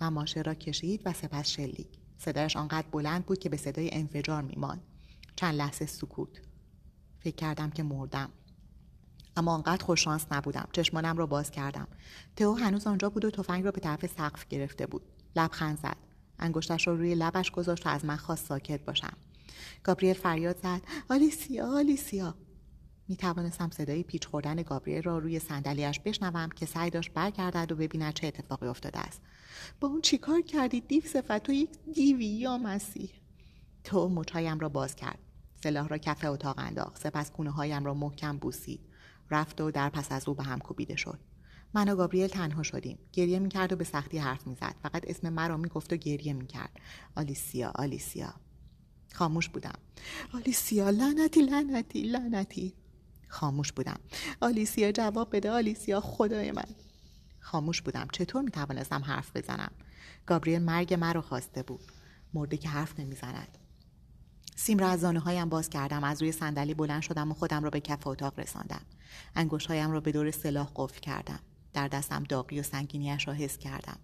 و 0.00 0.10
ماشه 0.10 0.42
را 0.42 0.54
کشید 0.54 1.02
و 1.04 1.12
سپس 1.12 1.48
شلیک. 1.48 1.88
صدایش 2.18 2.56
آنقدر 2.56 2.86
بلند 2.92 3.26
بود 3.26 3.38
که 3.38 3.48
به 3.48 3.56
صدای 3.56 3.90
انفجار 3.92 4.42
میماند. 4.42 4.82
چند 5.36 5.54
لحظه 5.54 5.86
سکوت. 5.86 6.47
فکر 7.20 7.36
کردم 7.36 7.70
که 7.70 7.82
مردم. 7.82 8.30
اما 9.36 9.54
آنقدر 9.54 9.84
خوششانس 9.84 10.26
نبودم. 10.30 10.68
چشمانم 10.72 11.16
را 11.16 11.26
باز 11.26 11.50
کردم. 11.50 11.88
تئو 12.36 12.54
هنوز 12.54 12.86
آنجا 12.86 13.10
بود 13.10 13.24
و 13.24 13.30
تفنگ 13.30 13.64
را 13.64 13.70
به 13.70 13.80
طرف 13.80 14.06
سقف 14.06 14.48
گرفته 14.48 14.86
بود. 14.86 15.02
لبخند 15.36 15.78
زد. 15.78 15.96
انگشتش 16.38 16.86
را 16.86 16.94
روی 16.94 17.14
لبش 17.14 17.50
گذاشت 17.50 17.86
و 17.86 17.88
از 17.88 18.04
من 18.04 18.16
خواست 18.16 18.46
ساکت 18.46 18.84
باشم. 18.84 19.16
گابریل 19.82 20.14
فریاد 20.14 20.58
زد. 20.62 20.80
آلیسیا 21.10 21.76
آلیسیا. 21.76 22.34
می 23.08 23.16
توانستم 23.16 23.70
صدای 23.70 24.02
پیچ 24.02 24.26
خوردن 24.26 24.62
گابریل 24.62 25.02
را 25.02 25.18
روی 25.18 25.38
صندلیاش 25.38 26.00
بشنوم 26.00 26.48
که 26.48 26.66
سعی 26.66 26.90
داشت 26.90 27.10
برگردد 27.12 27.72
و 27.72 27.76
ببیند 27.76 28.14
چه 28.14 28.26
اتفاقی 28.26 28.66
افتاده 28.66 28.98
است. 28.98 29.20
با 29.80 29.88
اون 29.88 30.00
چیکار 30.00 30.40
کردی؟ 30.40 30.80
دیو 30.80 31.02
صفت 31.02 31.38
تو 31.38 31.52
یک 31.52 31.70
دیوی 31.94 32.26
یا 32.26 32.58
مسیح؟ 32.58 33.10
تو 33.84 34.08
مچهایم 34.08 34.58
را 34.58 34.68
باز 34.68 34.96
کرد. 34.96 35.18
سلاح 35.62 35.88
را 35.88 35.98
کف 35.98 36.24
اتاق 36.24 36.58
انداخت. 36.58 37.02
سپس 37.02 37.30
کونه 37.30 37.50
هایم 37.50 37.84
را 37.84 37.94
محکم 37.94 38.38
بوسید. 38.38 38.80
رفت 39.30 39.60
و 39.60 39.70
در 39.70 39.88
پس 39.88 40.12
از 40.12 40.28
او 40.28 40.34
به 40.34 40.42
هم 40.42 40.58
کوبیده 40.58 40.96
شد. 40.96 41.18
من 41.74 41.88
و 41.88 41.96
گابریل 41.96 42.26
تنها 42.26 42.62
شدیم. 42.62 42.98
گریه 43.12 43.38
می‌کرد 43.38 43.72
و 43.72 43.76
به 43.76 43.84
سختی 43.84 44.18
حرف 44.18 44.46
می‌زد. 44.46 44.74
فقط 44.82 45.02
اسم 45.06 45.28
مرا 45.28 45.56
می‌گفت 45.56 45.92
و 45.92 45.96
گریه 45.96 46.32
می‌کرد. 46.32 46.70
آلیسیا 47.16 47.72
آلیسیا. 47.74 48.34
خاموش 49.14 49.48
بودم. 49.48 49.78
آلیسیا 50.34 50.90
لعنتی 50.90 51.40
لعنتی 51.40 52.02
لعنتی. 52.02 52.74
خاموش 53.28 53.72
بودم. 53.72 54.00
آلیسیا 54.40 54.92
جواب 54.92 55.36
بده. 55.36 55.50
آلیسیا 55.50 56.00
خدای 56.00 56.52
من. 56.52 56.64
خاموش 57.40 57.82
بودم. 57.82 58.08
چطور 58.12 58.42
می‌توانستم 58.42 59.04
حرف 59.04 59.36
بزنم؟ 59.36 59.70
گابریل 60.26 60.62
مرگ 60.62 60.94
مرا 60.94 61.20
خواسته 61.20 61.62
بود. 61.62 61.92
مرده 62.34 62.56
که 62.56 62.68
حرف 62.68 63.00
نمی‌زند. 63.00 63.57
سیم 64.60 64.78
را 64.78 64.88
از 64.88 65.00
زانه 65.00 65.44
باز 65.44 65.70
کردم. 65.70 66.04
از 66.04 66.22
روی 66.22 66.32
صندلی 66.32 66.74
بلند 66.74 67.02
شدم 67.02 67.30
و 67.30 67.34
خودم 67.34 67.64
را 67.64 67.70
به 67.70 67.80
کف 67.80 68.06
اتاق 68.06 68.40
رساندم. 68.40 68.80
هایم 69.68 69.90
را 69.90 70.00
به 70.00 70.12
دور 70.12 70.30
سلاح 70.30 70.70
قفل 70.76 71.00
کردم. 71.00 71.40
در 71.72 71.88
دستم 71.88 72.24
داغی 72.24 72.60
و 72.60 72.62
سنگینیش 72.62 73.28
را 73.28 73.34
حس 73.34 73.58
کردم. 73.58 73.98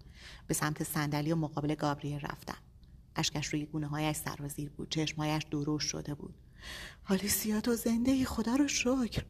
به 0.47 0.53
سمت 0.53 0.83
صندلی 0.83 1.31
و 1.31 1.35
مقابل 1.35 1.75
گابریل 1.75 2.19
رفتم. 2.19 2.57
اشکش 3.15 3.47
روی 3.47 3.65
گونه 3.65 3.87
هایش 3.87 4.17
سرازیر 4.17 4.69
بود. 4.69 4.89
چشمهایش 4.89 5.43
دروش 5.51 5.83
شده 5.83 6.13
بود. 6.13 6.33
حالی 7.03 7.29
تو 7.63 7.75
زنده 7.75 8.11
ای 8.11 8.25
خدا 8.25 8.55
رو 8.55 8.67
شکر. 8.67 9.23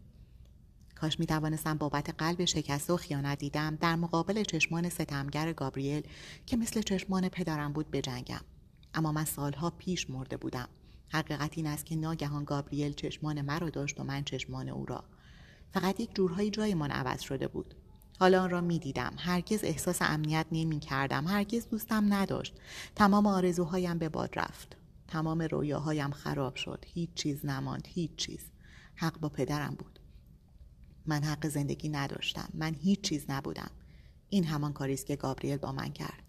کاش 0.96 1.20
می 1.20 1.26
توانستم 1.26 1.78
بابت 1.78 2.10
قلب 2.18 2.46
شکسته 2.46 2.94
و 2.94 2.98
خیانت 2.98 3.40
دیدم. 3.40 3.76
در 3.76 3.96
مقابل 3.96 4.44
چشمان 4.44 4.90
ستمگر 4.90 5.54
گابریل 5.54 6.04
که 6.46 6.58
مثل 6.58 6.82
چشمان 6.82 7.30
پدرم 7.30 7.74
بود 7.74 7.92
بجنگم. 7.92 8.42
اما 8.94 9.12
من 9.12 9.26
سالها 9.26 9.70
پیش 9.70 10.10
مرده 10.10 10.38
بودم. 10.38 10.70
حقیقت 11.10 11.58
این 11.58 11.68
است 11.68 11.86
که 11.86 11.96
ناگهان 11.96 12.44
گابریل 12.44 12.94
چشمان 12.94 13.42
مرا 13.42 13.70
داشت 13.70 14.00
و 14.00 14.04
من 14.04 14.24
چشمان 14.24 14.70
او 14.70 14.86
را 14.86 15.04
فقط 15.74 16.00
یک 16.00 16.16
جورهایی 16.16 16.50
جایمان 16.50 16.92
عوض 16.92 17.22
شده 17.22 17.48
بود 17.48 17.76
حالا 18.20 18.44
آن 18.44 18.50
را 18.50 18.62
می 18.62 18.80
دیدم. 18.80 19.14
هرگز 19.18 19.64
احساس 19.64 20.02
امنیت 20.02 20.46
نمی 20.52 20.80
کردم. 20.80 21.28
هرگز 21.28 21.68
دوستم 21.70 22.14
نداشت. 22.14 22.54
تمام 22.96 23.28
آرزوهایم 23.28 23.98
به 23.98 24.10
باد 24.10 24.40
رفت. 24.40 24.78
تمام 25.08 25.42
رویاهایم 25.42 26.12
خراب 26.12 26.56
شد. 26.56 26.86
هیچ 26.88 27.10
چیز 27.14 27.46
نماند. 27.46 27.88
هیچ 27.88 28.16
چیز. 28.16 28.40
حق 28.96 29.20
با 29.20 29.30
پدرم 29.30 29.76
بود. 29.76 30.00
من 31.06 31.24
حق 31.24 31.48
زندگی 31.48 31.90
نداشتم. 31.90 32.50
من 32.54 32.76
هیچ 32.76 33.02
چیز 33.02 33.26
نبودم. 33.30 33.72
این 34.30 34.44
همان 34.44 34.74
کاری 34.74 34.94
است 34.94 35.06
که 35.06 35.16
گابریل 35.16 35.58
با 35.58 35.72
من 35.72 35.90
کرد. 35.90 36.24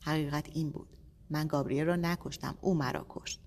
حقیقت 0.00 0.48
این 0.48 0.70
بود. 0.70 0.96
من 1.30 1.46
گابریل 1.46 1.84
را 1.84 1.96
نکشتم. 1.96 2.58
او 2.60 2.74
مرا 2.74 3.06
کشت. 3.08 3.40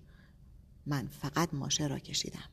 من 0.86 1.06
فقط 1.06 1.54
ماشه 1.54 1.86
را 1.86 1.98
کشیدم. 1.98 2.48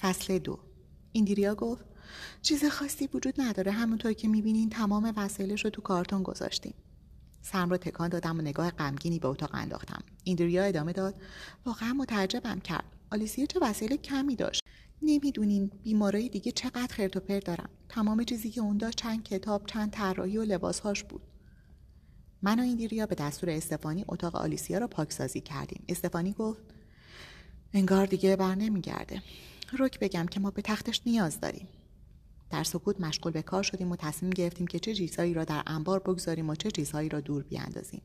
فصل 0.00 0.38
دو. 0.38 0.58
ایندیریا 1.12 1.54
گفت 1.54 1.84
چیز 2.42 2.64
خاصی 2.64 3.08
وجود 3.14 3.34
نداره. 3.38 3.72
همونطور 3.72 4.12
که 4.12 4.28
می‌بینین 4.28 4.70
تمام 4.70 5.12
وسایلش 5.16 5.64
رو 5.64 5.70
تو 5.70 5.82
کارتون 5.82 6.22
گذاشتیم. 6.22 6.74
سرم 7.42 7.70
رو 7.70 7.76
تکان 7.76 8.08
دادم 8.08 8.38
و 8.38 8.42
نگاه 8.42 8.70
غمگینی 8.70 9.18
به 9.18 9.28
اتاق 9.28 9.50
انداختم. 9.52 10.02
ایندریا 10.24 10.64
ادامه 10.64 10.92
داد 10.92 11.22
واقعا 11.66 11.92
متعجبم 11.92 12.60
کرد. 12.60 12.84
آلیسیا 13.10 13.46
چه 13.46 13.58
وسایل 13.62 13.96
کمی 13.96 14.36
داشت؟ 14.36 14.62
نمی‌دونین 15.02 15.70
بیمارای 15.82 16.28
دیگه 16.28 16.52
چقدر 16.52 16.94
خرت 16.94 17.16
و 17.16 17.20
تمام 17.88 18.24
چیزی 18.24 18.50
که 18.50 18.60
اون 18.60 18.78
داشت 18.78 18.96
چند 18.98 19.24
کتاب 19.24 19.66
چند 19.66 19.90
طراحی 19.90 20.36
و 20.36 20.42
لباسهاش 20.42 21.04
بود. 21.04 21.22
من 22.42 22.60
و 22.60 22.62
ایندیریا 22.62 23.06
به 23.06 23.14
دستور 23.14 23.50
استفانی 23.50 24.04
اتاق 24.08 24.36
آلیسیا 24.36 24.78
را 24.78 24.86
پاکسازی 24.86 25.40
کردیم. 25.40 25.84
استفانی 25.88 26.32
گفت 26.32 26.62
انگار 27.72 28.06
دیگه 28.06 28.36
بر 28.36 28.54
نمیگرده. 28.54 29.22
رک 29.78 29.98
بگم 29.98 30.26
که 30.26 30.40
ما 30.40 30.50
به 30.50 30.62
تختش 30.62 31.00
نیاز 31.06 31.40
داریم. 31.40 31.68
در 32.50 32.64
سکوت 32.64 33.00
مشغول 33.00 33.32
به 33.32 33.42
کار 33.42 33.62
شدیم 33.62 33.90
و 33.92 33.96
تصمیم 33.96 34.30
گرفتیم 34.30 34.66
که 34.66 34.78
چه 34.78 34.94
چیزهایی 34.94 35.34
را 35.34 35.44
در 35.44 35.62
انبار 35.66 35.98
بگذاریم 35.98 36.50
و 36.50 36.54
چه 36.54 36.70
چیزهایی 36.70 37.08
را 37.08 37.20
دور 37.20 37.42
بیاندازیم. 37.42 38.02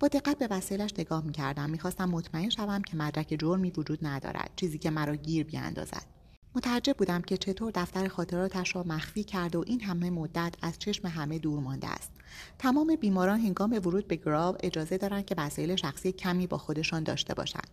با 0.00 0.08
دقت 0.08 0.38
به 0.38 0.48
وسیلش 0.50 0.90
نگاه 0.98 1.24
می‌کردم. 1.24 1.70
می‌خواستم 1.70 2.10
مطمئن 2.10 2.48
شوم 2.48 2.82
که 2.82 2.96
مدرک 2.96 3.36
جرمی 3.38 3.70
وجود 3.70 3.98
ندارد. 4.06 4.50
چیزی 4.56 4.78
که 4.78 4.90
مرا 4.90 5.16
گیر 5.16 5.46
بیاندازد. 5.46 6.19
متعجب 6.54 6.96
بودم 6.96 7.22
که 7.22 7.36
چطور 7.36 7.72
دفتر 7.74 8.08
خاطراتش 8.08 8.76
را 8.76 8.82
مخفی 8.82 9.24
کرد 9.24 9.56
و 9.56 9.64
این 9.66 9.80
همه 9.80 10.10
مدت 10.10 10.54
از 10.62 10.78
چشم 10.78 11.08
همه 11.08 11.38
دور 11.38 11.60
مانده 11.60 11.88
است. 11.88 12.10
تمام 12.58 12.96
بیماران 12.96 13.40
هنگام 13.40 13.72
ورود 13.72 14.08
به 14.08 14.16
گروو 14.16 14.56
اجازه 14.60 14.98
دارند 14.98 15.26
که 15.26 15.34
وسایل 15.38 15.76
شخصی 15.76 16.12
کمی 16.12 16.46
با 16.46 16.58
خودشان 16.58 17.02
داشته 17.02 17.34
باشند. 17.34 17.68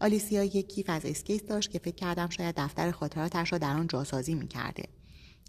آلیسیا 0.00 0.44
یک 0.44 0.68
کیف 0.68 0.90
از 0.90 1.04
اسکیس 1.04 1.42
داشت 1.42 1.70
که 1.70 1.78
فکر 1.78 1.94
کردم 1.94 2.28
شاید 2.28 2.54
دفتر 2.58 2.90
خاطراتش 2.90 3.52
را 3.52 3.58
در 3.58 3.76
آن 3.76 3.86
جاسازی 3.86 4.34
می‌کرده. 4.34 4.84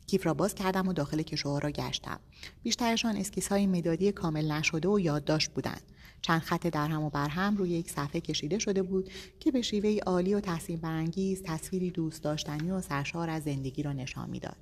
کیف 0.07 0.25
را 0.25 0.33
باز 0.33 0.55
کردم 0.55 0.87
و 0.87 0.93
داخل 0.93 1.21
کشوها 1.21 1.59
را 1.59 1.71
گشتم. 1.71 2.19
بیشترشان 2.63 3.17
اسکیس 3.17 3.47
های 3.47 3.67
مدادی 3.67 4.11
کامل 4.11 4.51
نشده 4.51 4.89
و 4.89 4.99
یادداشت 4.99 5.51
بودند. 5.51 5.81
چند 6.23 6.41
خط 6.41 6.67
درهم 6.67 7.03
و 7.03 7.09
برهم 7.09 7.57
روی 7.57 7.69
یک 7.69 7.91
صفحه 7.91 8.21
کشیده 8.21 8.59
شده 8.59 8.83
بود 8.83 9.09
که 9.39 9.51
به 9.51 9.61
شیوه 9.61 9.99
عالی 10.05 10.33
و 10.33 10.39
تحسین 10.39 10.79
برانگیز 10.79 11.43
تصویری 11.43 11.91
دوست 11.91 12.23
داشتنی 12.23 12.71
و 12.71 12.81
سرشار 12.81 13.29
از 13.29 13.43
زندگی 13.43 13.83
را 13.83 13.93
نشان 13.93 14.29
می‌داد. 14.29 14.57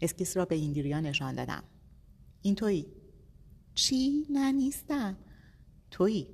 اسکیس 0.00 0.36
را 0.36 0.44
به 0.44 0.54
ایندیریا 0.54 1.00
نشان 1.00 1.34
دادم. 1.34 1.62
این 2.42 2.54
تویی؟ 2.54 2.86
چی؟ 3.74 4.26
نه 4.30 4.52
نیستم. 4.52 5.16
تویی؟ 5.90 6.26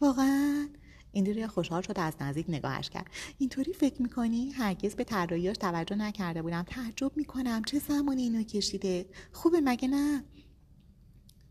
واقعا؟ 0.00 0.68
ایندیریا 1.12 1.48
خوشحال 1.48 1.82
شد 1.82 1.94
از 1.96 2.14
نزدیک 2.20 2.46
نگاهش 2.48 2.90
کرد. 2.90 3.06
اینطوری 3.38 3.72
فکر 3.72 4.02
می‌کنی؟ 4.02 4.50
هرگز 4.50 4.94
به 4.94 5.04
طراحیاش 5.04 5.56
توجه 5.56 5.96
نکرده 5.96 6.42
بودم. 6.42 6.62
تعجب 6.62 7.16
می‌کنم. 7.16 7.62
چه 7.64 7.78
زمانی 7.78 8.22
اینو 8.22 8.42
کشیده؟ 8.42 9.06
خوبه 9.32 9.60
مگه 9.60 9.88
نه؟ 9.88 10.24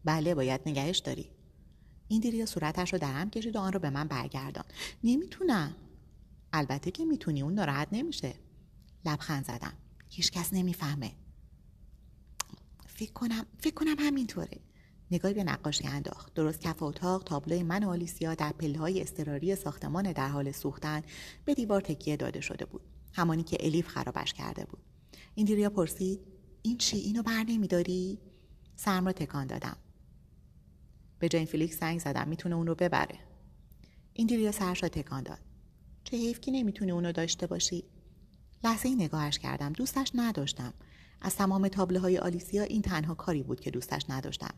بله 0.05 0.35
باید 0.35 0.61
نگهش 0.65 0.97
داری. 0.97 1.37
ایندیریا 2.07 2.45
صورتش 2.45 2.93
رو 2.93 2.99
درهم 2.99 3.29
کشید 3.29 3.55
و 3.55 3.59
آن 3.59 3.73
رو 3.73 3.79
به 3.79 3.89
من 3.89 4.07
برگردان 4.07 4.65
نمی‌تونم. 5.03 5.75
البته 6.53 6.91
که 6.91 7.05
می‌تونی 7.05 7.41
اون 7.41 7.53
ناراحت 7.53 7.87
نمیشه. 7.91 8.33
لبخند 9.05 9.45
زدم. 9.45 9.73
هیچکس 10.09 10.53
نمی‌فهمه. 10.53 11.11
فکر 12.87 13.13
کنم 13.13 13.45
فکر 13.59 13.73
کنم 13.73 13.95
همینطوره. 13.99 14.59
نگاهی 15.11 15.33
به 15.33 15.43
نقاشی 15.43 15.87
انداخت. 15.87 16.33
درست 16.33 16.61
کف 16.61 16.83
اتاق 16.83 17.23
تابلوی 17.23 17.63
من 17.63 17.83
و 17.83 17.89
آلیسیا 17.89 18.35
در 18.35 18.51
پله 18.51 18.79
های 18.79 19.01
استراری 19.01 19.55
ساختمان 19.55 20.11
در 20.11 20.27
حال 20.27 20.51
سوختن 20.51 21.01
به 21.45 21.53
دیوار 21.53 21.81
تکیه 21.81 22.17
داده 22.17 22.41
شده 22.41 22.65
بود. 22.65 22.81
همانی 23.13 23.43
که 23.43 23.57
الیف 23.59 23.87
خرابش 23.87 24.33
کرده 24.33 24.65
بود. 24.65 24.79
ایندیریا 25.35 25.69
پرسید 25.69 26.19
این 26.61 26.77
چی؟ 26.77 26.97
اینو 26.97 27.23
بر 27.23 27.43
نمیداری؟ 27.43 28.19
سرم 28.75 29.05
را 29.05 29.11
تکان 29.11 29.47
دادم. 29.47 29.77
به 31.19 31.29
جین 31.29 31.45
فیلیکس 31.45 31.79
زنگ 31.79 32.00
زدم 32.00 32.27
می‌تونه 32.27 32.55
اون 32.55 32.67
رو 32.67 32.75
ببره. 32.75 33.19
ایندیریا 34.13 34.51
سرش 34.51 34.83
را 34.83 34.89
تکان 34.89 35.24
داد. 35.24 35.39
چه 36.03 36.17
حیف 36.17 36.41
که 36.41 36.51
نمی‌تونی 36.51 36.91
اونو 36.91 37.12
داشته 37.12 37.47
باشی. 37.47 37.83
لحظه 38.63 38.89
ای 38.89 38.95
نگاهش 38.95 39.39
کردم 39.39 39.74
دوستش 39.74 40.12
نداشتم. 40.15 40.74
از 41.21 41.36
تمام 41.36 41.67
تابله 41.67 42.00
های 42.00 42.17
آلیسیا 42.17 42.63
این 42.63 42.81
تنها 42.81 43.13
کاری 43.15 43.43
بود 43.43 43.59
که 43.59 43.71
دوستش 43.71 44.05
نداشتم. 44.09 44.53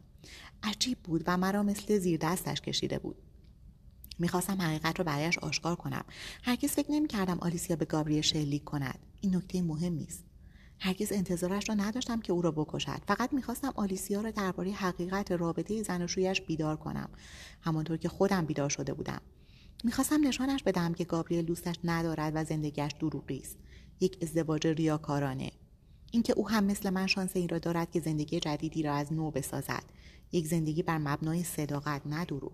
عجیب 0.64 0.98
بود 1.04 1.24
و 1.28 1.38
مرا 1.38 1.64
مثل 1.64 1.98
زیر 1.98 2.20
دستش 2.20 2.62
کشیده 2.62 3.00
بود. 3.00 3.16
می‌خواستم 4.20 4.62
حقیقت 4.62 5.00
رو 5.00 5.06
برایش 5.06 5.38
آشکار 5.38 5.76
کنم. 5.76 6.04
هرگز 6.44 6.70
فکر 6.70 6.92
نمی‌کردم 6.92 7.40
آلیسیا 7.40 7.76
به 7.76 7.86
گابریل 7.86 8.22
شلیک 8.22 8.64
کند. 8.64 9.00
این 9.22 9.36
نکته 9.36 9.62
مهمی 9.62 10.04
است. 10.04 10.29
هرگز 10.80 11.12
انتظارش 11.12 11.70
را 11.70 11.76
نداشتم 11.76 12.22
که 12.22 12.34
او 12.34 12.42
را 12.42 12.52
بکشد. 12.52 13.02
فقط 13.08 13.34
می‌خواستم 13.34 13.74
آلیسیا 13.76 14.22
را 14.22 14.32
درباره 14.32 14.72
حقیقت 14.72 15.32
رابطه 15.32 15.84
زناشویش 15.84 16.42
بیدار 16.42 16.76
کنم 16.76 17.10
همانطور 17.62 17.98
که 17.98 18.10
خودم 18.10 18.46
بیدار 18.46 18.70
شده 18.70 18.94
بودم. 18.94 19.22
می‌خواستم 19.84 20.28
نشانش 20.28 20.64
بدم 20.64 20.94
که 20.94 21.04
گابریل 21.04 21.46
دوستش 21.46 21.76
ندارد 21.84 22.32
و 22.36 22.44
زندگیش 22.44 22.92
دروغی 23.00 23.38
است. 23.38 23.58
یک 24.00 24.18
ازدواج 24.22 24.68
ریاکارانه. 24.68 25.52
اینکه 26.12 26.34
او 26.34 26.50
هم 26.50 26.64
مثل 26.64 26.90
من 26.90 27.08
شانس 27.08 27.36
این 27.36 27.50
را 27.50 27.60
دارد 27.60 27.92
که 27.92 28.00
زندگی 28.00 28.40
جدیدی 28.40 28.84
را 28.84 28.94
از 28.94 29.14
نو 29.14 29.32
بسازد. 29.32 29.84
یک 30.32 30.48
زندگی 30.48 30.84
بر 30.84 30.98
مبنای 30.98 31.44
صداقت 31.44 32.02
نه 32.06 32.26
دروغ. 32.26 32.52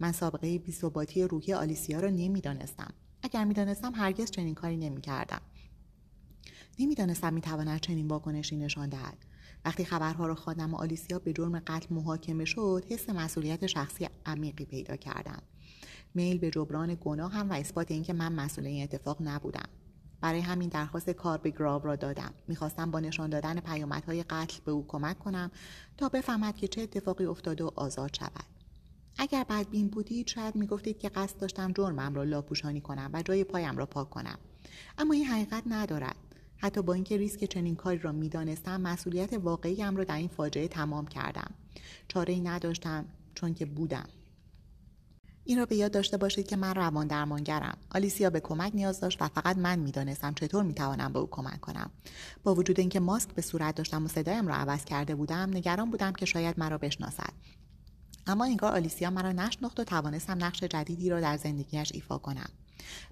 من 0.00 0.12
سابقه 0.12 0.58
بیثباتی 0.58 1.22
روحی 1.22 1.52
آلیسیا 1.52 2.00
را 2.00 2.10
نمی‌دانستم. 2.10 2.94
اگر 3.22 3.44
می‌دانستم 3.44 3.94
هرگز 3.94 4.30
چنین 4.30 4.54
کاری 4.54 4.76
نمی‌کردم. 4.76 5.40
نمی‌دانستم 6.78 7.32
می‌تواند 7.32 7.80
چنین 7.80 8.08
واکنشی 8.08 8.56
نشان 8.56 8.88
دهد. 8.88 9.18
وقتی 9.64 9.84
خبرها 9.84 10.26
را 10.26 10.34
خواندم 10.34 10.74
و 10.74 10.76
آلیسیا 10.76 11.18
به 11.18 11.32
جرم 11.32 11.58
قتل 11.58 11.94
محاکمه 11.94 12.44
شد 12.44 12.84
حس 12.88 13.10
مسئولیت 13.10 13.66
شخصی 13.66 14.08
عمیقی 14.26 14.64
پیدا 14.64 14.96
کردم. 14.96 15.42
میل 16.14 16.38
به 16.38 16.50
جبران 16.50 16.98
گناه 17.00 17.32
هم 17.32 17.50
و 17.50 17.52
اثبات 17.52 17.90
اینکه 17.90 18.12
من 18.12 18.32
مسئول 18.32 18.66
این 18.66 18.82
اتفاق 18.82 19.16
نبودم. 19.20 19.68
برای 20.20 20.40
همین 20.40 20.68
درخواست 20.68 21.10
کار 21.10 21.38
به 21.38 21.50
گراو 21.50 21.82
را 21.82 21.96
دادم. 21.96 22.34
می‌خواستم 22.48 22.90
با 22.90 23.00
نشان 23.00 23.30
دادن 23.30 23.60
پیامدهای 23.60 24.22
قتل 24.22 24.60
به 24.64 24.72
او 24.72 24.86
کمک 24.86 25.18
کنم 25.18 25.50
تا 25.96 26.08
بفهمد 26.08 26.56
که 26.56 26.68
چه 26.68 26.80
اتفاقی 26.80 27.24
افتاده 27.24 27.64
و 27.64 27.70
آزاد 27.76 28.16
شود. 28.16 28.44
اگر 29.18 29.44
بدبین 29.48 29.88
بودید 29.88 30.26
شاید 30.26 30.56
می‌گفتید 30.56 30.98
که 30.98 31.08
قصد 31.08 31.38
داشتم 31.38 31.72
جرمم 31.72 32.14
را 32.14 32.22
لاپوشانی 32.22 32.80
کنم 32.80 33.10
و 33.12 33.22
جای 33.22 33.44
پایم 33.44 33.76
را 33.76 33.86
پاک 33.86 34.10
کنم. 34.10 34.38
اما 34.98 35.14
این 35.14 35.24
حقیقت 35.24 35.62
ندارد. 35.66 36.16
حتی 36.64 36.82
با 36.82 36.92
اینکه 36.92 37.16
ریسک 37.16 37.44
چنین 37.44 37.76
کاری 37.76 37.98
را 37.98 38.12
می‌دانستم 38.12 38.80
مسئولیت 38.80 39.32
واقعیم 39.32 39.96
را 39.96 40.04
در 40.04 40.16
این 40.16 40.28
فاجعه 40.28 40.68
تمام 40.68 41.06
کردم. 41.06 41.50
چاره 42.08 42.34
ای 42.34 42.40
نداشتم 42.40 43.04
چون 43.34 43.54
که 43.54 43.66
بودم. 43.66 44.08
این 45.44 45.58
را 45.58 45.66
به 45.66 45.76
یاد 45.76 45.92
داشته 45.92 46.16
باشید 46.16 46.46
که 46.46 46.56
من 46.56 46.74
روان 46.74 47.06
درمانگرم. 47.06 47.78
آلیسیا 47.90 48.30
به 48.30 48.40
کمک 48.40 48.72
نیاز 48.74 49.00
داشت 49.00 49.22
و 49.22 49.28
فقط 49.28 49.58
من 49.58 49.78
می‌دانستم 49.78 50.34
چطور 50.34 50.62
می‌توانم 50.62 51.12
به 51.12 51.18
او 51.18 51.28
کمک 51.30 51.60
کنم. 51.60 51.90
با 52.42 52.54
وجود 52.54 52.80
اینکه 52.80 53.00
ماسک 53.00 53.28
به 53.28 53.42
صورت 53.42 53.74
داشتم 53.74 54.04
و 54.04 54.08
صدایم 54.08 54.48
را 54.48 54.54
عوض 54.54 54.84
کرده 54.84 55.14
بودم 55.14 55.50
نگران 55.54 55.90
بودم 55.90 56.12
که 56.12 56.26
شاید 56.26 56.58
مرا 56.58 56.78
بشناسد. 56.78 57.32
اما 58.26 58.44
انگار 58.44 58.72
آلیسیا 58.72 59.10
مرا 59.10 59.32
نشناخت 59.32 59.80
و 59.80 59.84
توانستم 59.84 60.44
نقش 60.44 60.64
جدیدی 60.64 61.10
را 61.10 61.20
در 61.20 61.36
زندگیش 61.36 61.90
ایفا 61.94 62.18
کنم. 62.18 62.48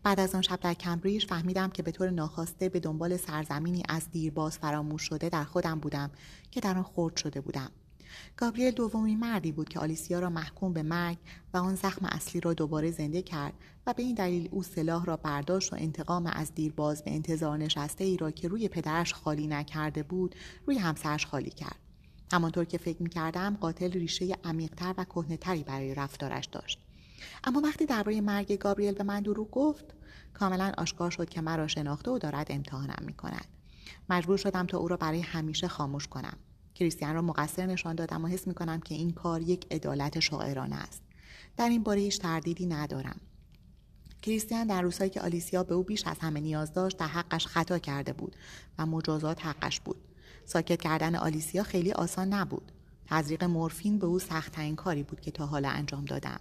بعد 0.02 0.20
از 0.20 0.34
آن 0.34 0.42
شب 0.42 0.60
در 0.60 0.74
کمبریج 0.74 1.26
فهمیدم 1.26 1.70
که 1.70 1.82
به 1.82 1.90
طور 1.90 2.10
ناخواسته 2.10 2.68
به 2.68 2.80
دنبال 2.80 3.16
سرزمینی 3.16 3.82
از 3.88 4.10
دیرباز 4.10 4.58
فراموش 4.58 5.02
شده 5.02 5.28
در 5.28 5.44
خودم 5.44 5.80
بودم 5.80 6.10
که 6.50 6.60
در 6.60 6.76
آن 6.76 6.82
خرد 6.82 7.16
شده 7.16 7.40
بودم. 7.40 7.70
گابریل 8.36 8.70
دومین 8.70 9.18
مردی 9.18 9.52
بود 9.52 9.68
که 9.68 9.78
آلیسیا 9.78 10.20
را 10.20 10.30
محکوم 10.30 10.72
به 10.72 10.82
مرگ 10.82 11.18
و 11.54 11.56
آن 11.56 11.74
زخم 11.74 12.04
اصلی 12.06 12.40
را 12.40 12.54
دوباره 12.54 12.90
زنده 12.90 13.22
کرد 13.22 13.54
و 13.86 13.92
به 13.92 14.02
این 14.02 14.14
دلیل 14.14 14.48
او 14.50 14.62
سلاح 14.62 15.04
را 15.04 15.16
برداشت 15.16 15.72
و 15.72 15.76
انتقام 15.76 16.26
از 16.26 16.54
دیرباز 16.54 17.04
به 17.04 17.10
انتظار 17.10 17.58
نشسته 17.58 18.04
ای 18.04 18.16
را 18.16 18.30
که 18.30 18.48
روی 18.48 18.68
پدرش 18.68 19.14
خالی 19.14 19.46
نکرده 19.46 20.02
بود 20.02 20.34
روی 20.66 20.78
همسرش 20.78 21.26
خالی 21.26 21.50
کرد. 21.50 21.76
همانطور 22.32 22.64
که 22.64 22.78
فکر 22.78 23.02
می‌کردم 23.02 23.56
قاتل 23.60 23.92
ریشه 23.92 24.36
عمیقتر 24.44 24.94
و 24.98 25.04
کهنهتری 25.04 25.64
برای 25.64 25.94
رفتارش 25.94 26.46
داشت. 26.46 26.78
اما 27.44 27.60
وقتی 27.60 27.86
درباره 27.86 28.20
مرگ 28.20 28.58
گابریل 28.58 28.94
به 28.94 29.04
من 29.04 29.20
دروغ 29.20 29.50
گفت 29.50 29.84
کاملا 30.34 30.72
آشکار 30.78 31.10
شد 31.10 31.28
که 31.28 31.40
مرا 31.40 31.66
شناخته 31.66 32.10
و 32.10 32.18
دارد 32.18 32.46
امتحانم 32.50 33.02
می 33.06 33.12
کند. 33.12 33.46
مجبور 34.10 34.36
شدم 34.36 34.66
تا 34.66 34.78
او 34.78 34.88
را 34.88 34.96
برای 34.96 35.20
همیشه 35.20 35.68
خاموش 35.68 36.08
کنم. 36.08 36.36
کریستیان 36.74 37.14
را 37.14 37.22
مقصر 37.22 37.66
نشان 37.66 37.94
دادم 37.94 38.24
و 38.24 38.28
حس 38.28 38.46
می 38.46 38.54
کنم 38.54 38.80
که 38.80 38.94
این 38.94 39.10
کار 39.10 39.42
یک 39.42 39.66
عدالت 39.70 40.20
شاعرانه 40.20 40.76
است. 40.76 41.02
در 41.56 41.68
این 41.68 41.82
باره 41.82 42.00
هیچ 42.00 42.18
تردیدی 42.18 42.66
ندارم. 42.66 43.20
کریستیان 44.22 44.66
در 44.66 44.82
روزهایی 44.82 45.10
که 45.10 45.20
آلیسیا 45.20 45.62
به 45.62 45.74
او 45.74 45.82
بیش 45.82 46.06
از 46.06 46.18
همه 46.18 46.40
نیاز 46.40 46.72
داشت 46.72 46.96
در 46.96 47.06
حقش 47.06 47.46
خطا 47.46 47.78
کرده 47.78 48.12
بود 48.12 48.36
و 48.78 48.86
مجازات 48.86 49.46
حقش 49.46 49.80
بود. 49.80 49.96
ساکت 50.44 50.82
کردن 50.82 51.14
آلیسیا 51.14 51.62
خیلی 51.62 51.92
آسان 51.92 52.28
نبود. 52.28 52.72
تزریق 53.06 53.44
مورفین 53.44 53.98
به 53.98 54.06
او 54.06 54.18
سختترین 54.18 54.76
کاری 54.76 55.02
بود 55.02 55.20
که 55.20 55.30
تا 55.30 55.46
حالا 55.46 55.68
انجام 55.68 56.04
دادم. 56.04 56.40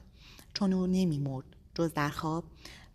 چون 0.54 0.74
او 0.74 0.88
نمیمرد 0.88 1.46
جز 1.76 1.94
در 1.94 2.10
خواب 2.10 2.44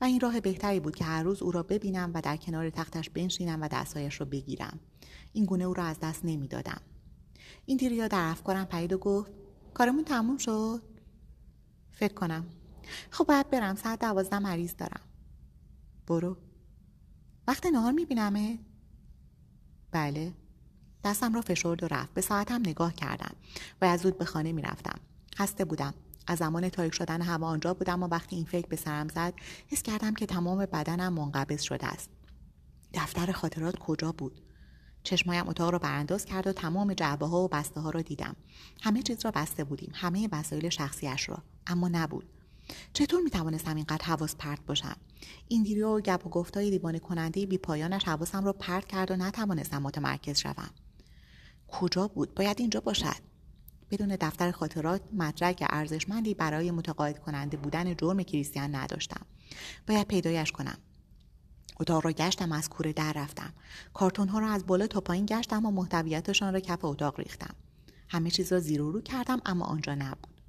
و 0.00 0.04
این 0.04 0.20
راه 0.20 0.40
بهتری 0.40 0.80
بود 0.80 0.96
که 0.96 1.04
هر 1.04 1.22
روز 1.22 1.42
او 1.42 1.50
را 1.50 1.62
ببینم 1.62 2.10
و 2.14 2.20
در 2.20 2.36
کنار 2.36 2.70
تختش 2.70 3.10
بنشینم 3.10 3.62
و 3.62 3.68
دستهایش 3.68 4.20
را 4.20 4.26
بگیرم. 4.26 4.80
این 5.32 5.44
گونه 5.44 5.64
او 5.64 5.75
را 5.75 5.84
از 5.84 6.00
دست 6.00 6.25
نمی‌دادم. 6.25 6.80
این 7.66 7.76
دیریا 7.76 8.08
در 8.08 8.30
افکارم 8.30 8.64
پرید 8.64 8.92
و 8.92 8.98
گفت 8.98 9.32
کارمون 9.75 10.04
تموم 10.04 10.36
شد؟ 10.36 10.82
فکر 11.92 12.14
کنم. 12.14 12.46
خب 13.10 13.26
باید 13.26 13.50
برم 13.50 13.75
ساعت 13.75 14.00
دوازده 14.00 14.38
مریض 14.38 14.76
دارم. 14.76 15.00
برو. 16.06 16.36
وقت 17.48 17.66
نهار 17.66 17.92
میبینمه 17.92 18.58
بله. 19.90 20.32
دستم 21.04 21.34
را 21.34 21.40
فشرد 21.40 21.82
و 21.82 21.88
رفت. 21.88 22.14
به 22.14 22.20
ساعتم 22.20 22.60
نگاه 22.60 22.94
کردم 22.94 23.34
و 23.80 23.84
از 23.84 24.00
زود 24.00 24.18
به 24.18 24.25
خانه 24.25 24.52
می‌رفتم. 24.52 25.00
خسته 25.36 25.64
بودم. 25.64 25.94
از 26.26 26.38
زمان 26.38 26.68
تاریک 26.68 26.95
شدن 26.95 27.23
هوا 27.23 27.47
آنجا 27.47 27.75
بودم 27.75 28.02
و 28.02 28.06
وقتی 28.06 28.37
این 28.37 28.45
فکر 28.45 28.66
به 28.66 28.76
سرم 28.76 29.09
زد 29.09 29.35
حس 29.66 29.83
کردم 29.83 30.14
که 30.14 30.26
تمام 30.26 30.59
بدنم 30.59 31.12
منقبض 31.12 31.62
شده 31.62 31.87
است. 31.87 32.11
دفتر 32.95 33.33
خاطرات 33.33 33.78
کجا 33.78 34.12
بود؟ 34.12 34.40
چشمایم 35.02 35.49
اتاق 35.49 35.71
را 35.71 35.78
برانداز 35.78 36.25
کرد 36.25 36.47
و 36.47 36.52
تمام 36.52 36.95
جعبه 36.95 37.26
ها 37.26 37.40
و 37.40 37.49
بسته 37.49 37.80
ها 37.80 37.90
را 37.90 38.02
دیدم. 38.02 38.37
همه 38.83 39.02
چیز 39.02 39.25
را 39.25 39.30
بسته 39.30 39.64
بودیم 39.64 39.92
همه 39.95 40.28
وسایل 40.33 40.68
شخصیش 40.68 41.28
را 41.28 41.42
اما 41.66 41.88
نبود. 41.88 42.28
چطور 42.92 43.21
می‌توانستم 43.21 43.76
اینقدر 43.76 44.04
حواس 44.04 44.37
پرت 44.37 44.66
باشم؟ 44.66 44.97
این 45.49 45.83
و 45.85 46.00
گپ 46.00 46.26
و 46.26 46.30
گفتای 46.30 46.71
دیوانه 46.71 46.99
کننده 46.99 47.47
بی 47.47 47.59
پایانش 47.59 48.04
حواسم 48.04 48.45
رو 48.45 48.52
پرت 48.52 48.87
کرد 48.87 49.11
و 49.11 49.16
نتوانستم 49.16 49.83
متمرکز 49.83 50.38
شوم. 50.38 50.71
کجا 51.68 52.09
بود؟ 52.09 52.35
باید 52.35 52.61
اینجا 52.61 52.80
باشد. 52.80 53.35
بدون 53.90 54.16
دفتر 54.20 54.50
خاطرات 54.50 55.00
مدرک 55.12 55.64
ارزشمندی 55.70 56.34
برای 56.34 56.70
متقاعد 56.70 57.18
کننده 57.18 57.56
بودن 57.56 57.96
جرم 57.96 58.22
کریستیان 58.22 58.74
نداشتم. 58.74 59.26
باید 59.88 60.06
پیدایش 60.06 60.52
کنم. 60.52 60.78
اتاق 61.80 62.04
را 62.04 62.12
گشتم 62.12 62.52
از 62.52 62.68
کوره 62.68 62.92
در 62.92 63.12
رفتم. 63.12 63.52
کارتون 63.94 64.28
ها 64.28 64.38
را 64.38 64.48
از 64.48 64.66
بالا 64.66 64.86
تا 64.86 65.00
پایین 65.00 65.26
گشتم 65.26 65.66
و 65.66 65.70
محتویاتشان 65.70 66.52
را 66.52 66.60
کف 66.60 66.84
اتاق 66.84 67.20
ریختم. 67.20 67.54
همه 68.08 68.30
چیز 68.30 68.52
را 68.52 68.60
زیر 68.60 68.82
و 68.82 68.92
رو 68.92 69.00
کردم 69.00 69.40
اما 69.46 69.64
آنجا 69.64 69.94
نبود. 69.94 70.40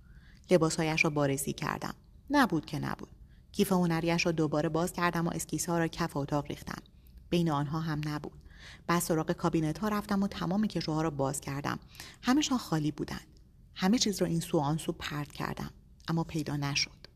لباسهایش 0.51 1.03
را 1.03 1.09
بازرسی 1.09 1.53
کردم. 1.53 1.93
نبود 2.29 2.65
که 2.65 2.79
نبود. 2.79 3.09
کیف 3.51 3.71
هنریش 3.71 4.25
را 4.25 4.31
دوباره 4.31 4.69
باز 4.69 4.93
کردم 4.93 5.27
و 5.27 5.31
اسکیس 5.33 5.69
ها 5.69 5.79
را 5.79 5.87
کف 5.87 6.17
اتاق 6.17 6.47
ریختم. 6.47 6.81
بین 7.29 7.51
آنها 7.51 7.79
هم 7.79 8.01
نبود. 8.05 8.46
بعد 8.87 9.01
سراغ 9.01 9.31
کابینت 9.31 9.77
ها 9.77 9.87
رفتم 9.87 10.23
و 10.23 10.27
تمام 10.27 10.67
کشوها 10.67 11.01
را 11.01 11.09
باز 11.09 11.41
کردم. 11.41 11.79
همهشان 12.21 12.57
خالی 12.57 12.91
بودند 12.91 13.27
همه 13.75 13.97
چیز 13.97 14.21
را 14.21 14.27
این 14.27 14.39
سو 14.39 14.59
آن 14.59 14.77
سو 14.77 14.91
پرت 14.91 15.31
کردم. 15.31 15.71
اما 16.07 16.23
پیدا 16.23 16.55
نشد. 16.55 17.07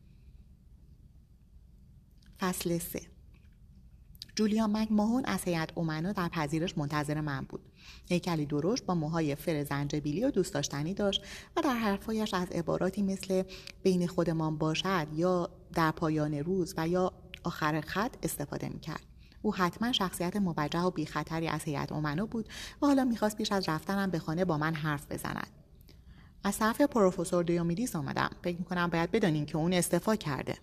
فصل 2.40 2.78
سه. 2.78 3.02
جولیا 4.36 4.66
مک 4.66 4.92
ماهون 4.92 5.24
از 5.24 5.44
هیئت 5.44 5.70
امنا 5.74 6.12
در 6.12 6.28
پذیرش 6.28 6.78
منتظر 6.78 7.20
من 7.20 7.44
بود. 7.48 7.60
هیکلی 8.08 8.46
درشت 8.46 8.86
با 8.86 8.94
موهای 8.94 9.34
فر 9.34 9.64
زنجبیلی 9.64 10.24
و 10.24 10.30
دوست 10.30 10.54
داشتنی 10.54 10.94
داشت 10.94 11.22
و 11.56 11.60
در 11.60 11.74
حرفهایش 11.74 12.34
از 12.34 12.48
عباراتی 12.48 13.02
مثل 13.02 13.42
بین 13.82 14.06
خودمان 14.06 14.58
باشد 14.58 15.06
یا 15.14 15.50
در 15.74 15.90
پایان 15.90 16.34
روز 16.34 16.74
و 16.76 16.88
یا 16.88 17.12
آخر 17.44 17.80
خط 17.80 18.16
استفاده 18.22 18.68
می‌کرد. 18.68 19.11
او 19.42 19.54
حتما 19.54 19.92
شخصیت 19.92 20.36
موجه 20.36 20.80
و 20.80 20.90
بی 20.90 21.06
خطری 21.06 21.48
از 21.48 21.62
هیئت 21.64 21.92
امنا 21.92 22.26
بود 22.26 22.48
و 22.82 22.86
حالا 22.86 23.04
می‌خواست 23.04 23.36
پیش 23.36 23.52
از 23.52 23.68
رفتنم 23.68 24.10
به 24.10 24.18
خانه 24.18 24.44
با 24.44 24.58
من 24.58 24.74
حرف 24.74 25.12
بزند. 25.12 25.50
از 26.44 26.58
طرف 26.58 26.80
پروفسور 26.80 27.44
دیومیدیس 27.44 27.96
آمدم. 27.96 28.30
فکر 28.44 28.58
می‌کنم 28.58 28.86
باید 28.86 29.10
بدانیم 29.10 29.46
که 29.46 29.58
اون 29.58 29.72
استفا 29.72 30.16
کرده. 30.16 30.54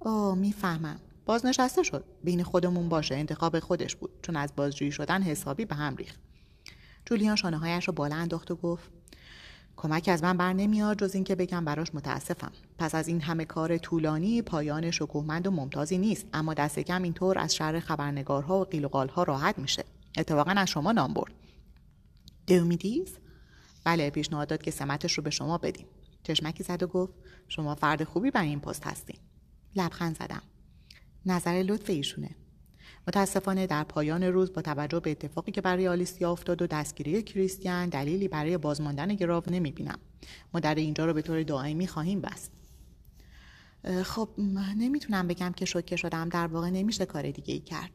اوه 0.00 0.38
می‌فهمم. 0.38 1.00
بازنشسته 1.26 1.82
شد. 1.82 2.04
بین 2.24 2.42
خودمون 2.42 2.88
باشه. 2.88 3.14
انتخاب 3.14 3.60
خودش 3.60 3.96
بود. 3.96 4.10
چون 4.22 4.36
از 4.36 4.52
بازجویی 4.56 4.92
شدن 4.92 5.22
حسابی 5.22 5.64
به 5.64 5.74
هم 5.74 5.96
ریخت. 5.96 6.20
جولیان 7.06 7.36
شانه 7.36 7.58
هایش 7.58 7.88
رو 7.88 7.92
بالا 7.92 8.16
انداخت 8.16 8.50
و 8.50 8.56
گفت 8.56 8.90
کمک 9.76 10.08
از 10.08 10.22
من 10.22 10.36
بر 10.36 10.52
نمیاد 10.52 10.98
جز 10.98 11.14
اینکه 11.14 11.34
بگم 11.34 11.64
براش 11.64 11.94
متاسفم. 11.94 12.52
پس 12.78 12.94
از 12.94 13.08
این 13.08 13.20
همه 13.20 13.44
کار 13.44 13.78
طولانی 13.78 14.42
پایان 14.42 14.90
شکوهمند 14.90 15.46
و 15.46 15.50
ممتازی 15.50 15.98
نیست. 15.98 16.26
اما 16.32 16.54
دست 16.54 16.78
کم 16.78 17.02
اینطور 17.02 17.38
از 17.38 17.54
شر 17.54 17.80
خبرنگارها 17.80 18.60
و 18.60 18.64
قیل 18.64 18.88
راحت 19.16 19.58
میشه. 19.58 19.84
اتفاقا 20.18 20.50
از 20.50 20.68
شما 20.68 20.92
نام 20.92 21.14
برد. 21.14 21.32
دیومیدیز 22.46 23.18
بله 23.84 24.10
پیشنهاد 24.10 24.48
داد 24.48 24.62
که 24.62 24.70
سمتش 24.70 25.12
رو 25.12 25.22
به 25.22 25.30
شما 25.30 25.58
بدیم. 25.58 25.86
چشمکی 26.22 26.64
زد 26.64 26.82
و 26.82 26.86
گفت 26.86 27.12
شما 27.48 27.74
فرد 27.74 28.04
خوبی 28.04 28.30
برای 28.30 28.48
این 28.48 28.60
پست 28.60 28.86
هستین. 28.86 29.16
لبخند 29.76 30.18
زدم. 30.18 30.42
نظر 31.26 31.62
لطف 31.66 31.90
ایشونه. 31.90 32.30
متاسفانه 33.08 33.66
در 33.66 33.84
پایان 33.84 34.22
روز 34.22 34.52
با 34.52 34.62
توجه 34.62 35.00
به 35.00 35.10
اتفاقی 35.10 35.52
که 35.52 35.60
برای 35.60 35.88
آلیسیا 35.88 36.32
افتاد 36.32 36.62
و 36.62 36.66
دستگیری 36.66 37.22
کریستیان 37.22 37.88
دلیلی 37.88 38.28
برای 38.28 38.58
بازماندن 38.58 39.14
گراو 39.14 39.42
نمی‌بینم. 39.50 39.98
ما 40.54 40.60
در 40.60 40.74
اینجا 40.74 41.06
رو 41.06 41.14
به 41.14 41.22
طور 41.22 41.42
دائمی 41.42 41.86
خواهیم 41.86 42.20
بست. 42.20 42.52
خب 44.02 44.28
نمی‌تونم 44.76 45.28
بگم 45.28 45.52
که 45.52 45.64
شوکه 45.64 45.96
شدم. 45.96 46.28
در 46.28 46.46
واقع 46.46 46.70
نمیشه 46.70 47.06
کار 47.06 47.30
دیگه 47.30 47.54
ای 47.54 47.60
کرد. 47.60 47.90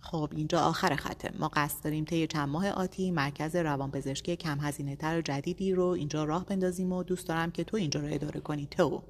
خب 0.00 0.30
اینجا 0.36 0.60
آخر 0.60 0.96
خطه 0.96 1.30
ما 1.38 1.48
قصد 1.48 1.84
داریم 1.84 2.04
طی 2.04 2.26
چند 2.26 2.48
ماه 2.48 2.68
آتی 2.68 3.10
مرکز 3.10 3.56
روانپزشکی 3.56 4.36
کم 4.36 4.58
هزینه 4.60 4.96
تر 4.96 5.18
و 5.18 5.20
جدیدی 5.20 5.74
رو 5.74 5.84
اینجا 5.84 6.24
راه 6.24 6.46
بندازیم 6.46 6.92
و 6.92 7.02
دوست 7.02 7.28
دارم 7.28 7.50
که 7.50 7.64
تو 7.64 7.76
اینجا 7.76 8.00
رو 8.00 8.08
اداره 8.10 8.40
کنی. 8.40 8.66
تو. 8.66 9.02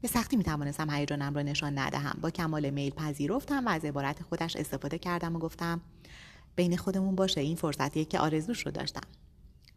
به 0.00 0.08
سختی 0.08 0.36
می 0.36 0.44
توانستم 0.44 0.90
هیجانم 0.90 1.34
را 1.34 1.42
نشان 1.42 1.78
ندهم. 1.78 2.18
با 2.20 2.30
کمال 2.30 2.70
میل 2.70 2.90
پذیرفتم 2.90 3.66
و 3.66 3.68
از 3.68 3.84
عبارت 3.84 4.22
خودش 4.22 4.56
استفاده 4.56 4.98
کردم 4.98 5.36
و 5.36 5.38
گفتم 5.38 5.80
بین 6.56 6.76
خودمون 6.76 7.14
باشه 7.14 7.40
این 7.40 7.56
فرصتیه 7.56 8.04
که 8.04 8.18
آرزوش 8.18 8.66
رو 8.66 8.72
داشتم. 8.72 9.08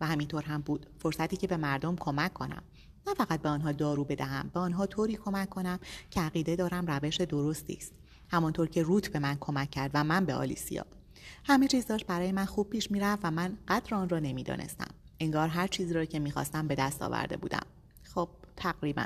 و 0.01 0.05
همینطور 0.05 0.43
هم 0.43 0.61
بود. 0.61 0.85
فرصتی 0.99 1.37
که 1.37 1.47
به 1.47 1.57
مردم 1.57 1.95
کمک 1.95 2.33
کنم. 2.33 2.63
نه 3.07 3.13
فقط 3.13 3.41
به 3.41 3.49
آنها 3.49 3.71
دارو 3.71 4.03
بدهم 4.03 4.51
به 4.53 4.59
آنها 4.59 4.85
طوری 4.85 5.15
کمک 5.15 5.49
کنم 5.49 5.79
که 6.11 6.21
عقیده 6.21 6.55
دارم 6.55 6.85
روش 6.85 7.21
درستی 7.21 7.73
است. 7.73 7.93
همانطور 8.29 8.67
که 8.67 8.83
روت 8.83 9.07
به 9.07 9.19
من 9.19 9.37
کمک 9.39 9.71
کرد 9.71 9.91
و 9.93 10.03
من 10.03 10.25
به 10.25 10.33
آلیسیا. 10.33 10.85
همه 11.43 11.67
چیز 11.67 11.87
داشت 11.87 12.05
برای 12.05 12.31
من 12.31 12.45
خوب 12.45 12.69
پیش 12.69 12.91
می‌رفت 12.91 13.25
و 13.25 13.31
من 13.31 13.57
قدر 13.67 13.95
آن 13.95 14.09
را 14.09 14.19
نمی‌دانستم. 14.19 14.89
انگار 15.19 15.47
هر 15.47 15.67
چیزی 15.67 15.93
را 15.93 16.05
که 16.05 16.19
می‌خواستم 16.19 16.67
به 16.67 16.75
دست 16.75 17.01
آورده 17.01 17.37
بودم. 17.37 17.65
خب 18.03 18.29
تقریبا. 18.55 19.05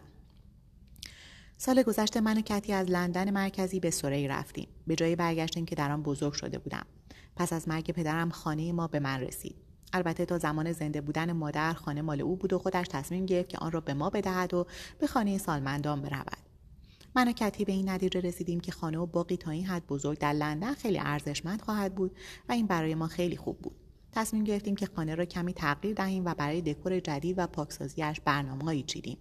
سال 1.57 1.83
گذشته 1.83 2.21
من 2.21 2.37
و 2.37 2.41
کتی 2.41 2.73
از 2.73 2.89
لندن 2.89 3.31
مرکزی 3.31 3.79
به 3.79 3.91
سوری 3.91 4.27
رفتیم. 4.27 4.67
به 4.87 4.95
جایی 4.95 5.15
برگشتیم 5.15 5.65
که 5.65 5.75
در 5.75 5.91
آن 5.91 6.03
بزرگ 6.03 6.33
شده 6.33 6.59
بودم. 6.59 6.85
پس 7.35 7.53
از 7.53 7.67
مرگ 7.67 7.91
پدرم 7.91 8.29
خانه 8.29 8.71
ما 8.71 8.87
به 8.87 8.99
من 8.99 9.19
رسید. 9.19 9.55
البته 9.93 10.25
تا 10.25 10.37
زمان 10.37 10.71
زنده 10.71 11.01
بودن 11.01 11.31
مادر 11.31 11.73
خانه 11.73 12.01
مال 12.01 12.21
او 12.21 12.35
بود 12.35 12.53
و 12.53 12.59
خودش 12.59 12.87
تصمیم 12.87 13.25
گرفت 13.25 13.49
که 13.49 13.57
آن 13.57 13.71
را 13.71 13.81
به 13.81 13.93
ما 13.93 14.09
بدهد 14.09 14.53
و 14.53 14.67
به 14.99 15.07
خانه 15.07 15.37
سالمندان 15.37 16.01
برود. 16.01 16.37
من 17.15 17.27
و 17.27 17.31
کتی 17.31 17.65
به 17.65 17.71
این 17.71 17.89
نتیجه 17.89 18.19
رسیدیم 18.19 18.59
که 18.59 18.71
خانه 18.71 18.97
و 18.97 19.05
باقی 19.05 19.37
تا 19.37 19.51
این 19.51 19.65
حد 19.65 19.87
بزرگ 19.87 20.17
در 20.17 20.33
لندن 20.33 20.73
خیلی 20.73 20.99
ارزشمند 20.99 21.61
خواهد 21.61 21.95
بود 21.95 22.17
و 22.49 22.51
این 22.51 22.67
برای 22.67 22.95
ما 22.95 23.07
خیلی 23.07 23.37
خوب 23.37 23.59
بود. 23.59 23.75
تصمیم 24.11 24.43
گرفتیم 24.43 24.75
که 24.75 24.85
خانه 24.95 25.15
را 25.15 25.25
کمی 25.25 25.53
تغییر 25.53 25.93
دهیم 25.93 26.25
و 26.25 26.33
برای 26.33 26.61
دکور 26.61 26.99
جدید 26.99 27.39
و 27.39 27.47
پاکسازیاش 27.47 28.19
برنامههایی 28.19 28.83
چیدیم. 28.83 29.17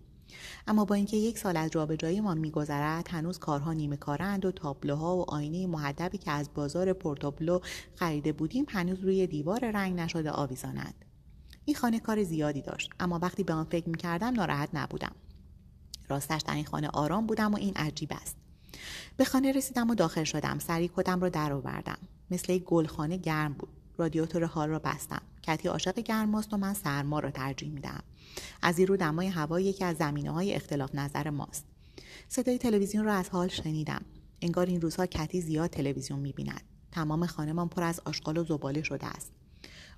اما 0.66 0.84
با 0.84 0.94
اینکه 0.94 1.16
یک 1.16 1.38
سال 1.38 1.56
از 1.56 1.70
جابجاییمان 1.70 2.38
میگذرد 2.38 3.08
هنوز 3.10 3.38
کارها 3.38 3.72
نیمه 3.72 3.96
کارند 3.96 4.44
و 4.44 4.52
تابلوها 4.52 5.16
و 5.16 5.30
آینه 5.30 5.66
محدبی 5.66 6.18
که 6.18 6.30
از 6.30 6.50
بازار 6.54 6.92
پورتوبلو 6.92 7.60
خریده 7.94 8.32
بودیم 8.32 8.66
هنوز 8.68 9.00
روی 9.00 9.26
دیوار 9.26 9.70
رنگ 9.70 10.00
نشده 10.00 10.30
آویزانند. 10.30 11.04
این 11.64 11.76
خانه 11.76 12.00
کار 12.00 12.22
زیادی 12.22 12.62
داشت 12.62 12.90
اما 13.00 13.18
وقتی 13.18 13.44
به 13.44 13.52
آن 13.52 13.64
فکر 13.64 13.88
می‌کردم 13.88 14.34
ناراحت 14.34 14.68
نبودم. 14.72 15.12
راستش 16.08 16.40
در 16.40 16.54
این 16.54 16.64
خانه 16.64 16.88
آرام 16.88 17.26
بودم 17.26 17.54
و 17.54 17.56
این 17.56 17.74
عجیب 17.76 18.12
است. 18.12 18.36
به 19.16 19.24
خانه 19.24 19.52
رسیدم 19.52 19.90
و 19.90 19.94
داخل 19.94 20.24
شدم. 20.24 20.58
سری 20.58 20.90
کتم 20.96 21.20
را 21.20 21.28
درآوردم 21.28 21.98
مثل 22.30 22.52
یک 22.52 22.64
گلخانه 22.64 23.16
گرم 23.16 23.52
بود. 23.52 23.68
رادیاتور 23.96 24.44
حال 24.44 24.68
را 24.68 24.78
بستم. 24.78 25.22
کتی 25.42 25.68
عاشق 25.68 25.98
گرماست 25.98 26.54
و 26.54 26.56
من 26.56 26.74
سرما 26.74 27.18
را 27.18 27.30
ترجیح 27.30 27.70
میدم 27.70 28.02
از 28.62 28.78
این 28.78 28.86
رو 28.86 28.96
دمای 28.96 29.26
هوا 29.26 29.60
یکی 29.60 29.84
از 29.84 29.96
زمینه 29.96 30.30
های 30.30 30.54
اختلاف 30.54 30.94
نظر 30.94 31.30
ماست. 31.30 31.64
صدای 32.28 32.58
تلویزیون 32.58 33.04
را 33.04 33.14
از 33.14 33.28
حال 33.28 33.48
شنیدم. 33.48 34.02
انگار 34.42 34.66
این 34.66 34.80
روزها 34.80 35.06
کتی 35.06 35.40
زیاد 35.40 35.70
تلویزیون 35.70 36.18
می‌بیند. 36.18 36.62
تمام 36.92 37.26
خانهمان 37.26 37.68
پر 37.68 37.82
از 37.82 38.00
آشغال 38.04 38.36
و 38.36 38.44
زباله 38.44 38.82
شده 38.82 39.06
است. 39.06 39.32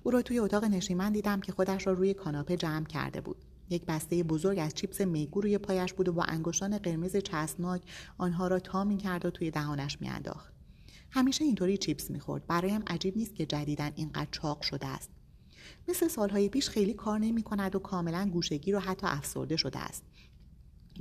او 0.03 0.11
را 0.11 0.21
توی 0.21 0.39
اتاق 0.39 0.63
نشیمن 0.63 1.11
دیدم 1.11 1.39
که 1.39 1.51
خودش 1.51 1.87
را 1.87 1.93
روی 1.93 2.13
کاناپه 2.13 2.57
جمع 2.57 2.85
کرده 2.85 3.21
بود. 3.21 3.45
یک 3.69 3.85
بسته 3.85 4.23
بزرگ 4.23 4.59
از 4.59 4.73
چیپس 4.73 5.01
میگو 5.01 5.41
روی 5.41 5.57
پایش 5.57 5.93
بود 5.93 6.07
و 6.07 6.13
با 6.13 6.23
انگشتان 6.23 6.77
قرمز 6.77 7.15
چسبناک 7.15 7.81
آنها 8.17 8.47
را 8.47 8.59
تا 8.59 8.83
می‌کرد 8.83 9.25
و 9.25 9.29
توی 9.29 9.51
دهانش 9.51 9.97
میانداخت. 10.01 10.53
همیشه 11.11 11.43
اینطوری 11.43 11.77
چیپس 11.77 12.11
می‌خورد. 12.11 12.47
برایم 12.47 12.83
عجیب 12.87 13.17
نیست 13.17 13.35
که 13.35 13.45
جدیدا 13.45 13.91
اینقدر 13.95 14.27
چاق 14.31 14.61
شده 14.61 14.87
است. 14.87 15.09
مثل 15.87 16.07
سالهای 16.07 16.49
پیش 16.49 16.69
خیلی 16.69 16.93
کار 16.93 17.19
نمی 17.19 17.43
کند 17.43 17.75
و 17.75 17.79
کاملا 17.79 18.29
گوشگیر 18.33 18.75
و 18.75 18.79
حتی 18.79 19.07
افسرده 19.07 19.55
شده 19.55 19.79
است. 19.79 20.03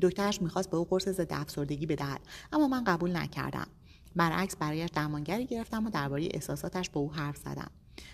دکترش 0.02 0.42
می‌خواست 0.42 0.70
به 0.70 0.76
او 0.76 0.84
قرص 0.84 1.08
ضد 1.08 1.32
افسردگی 1.32 1.86
بدهد 1.86 2.20
اما 2.52 2.68
من 2.68 2.84
قبول 2.84 3.16
نکردم. 3.16 3.66
برعکس 4.16 4.56
برایش 4.56 4.90
درمانگری 4.90 5.46
گرفتم 5.46 5.86
و 5.86 5.90
درباره 5.90 6.28
احساساتش 6.30 6.90
با 6.90 7.00
او 7.00 7.12
حرف 7.12 7.36
زدم. 7.36 7.70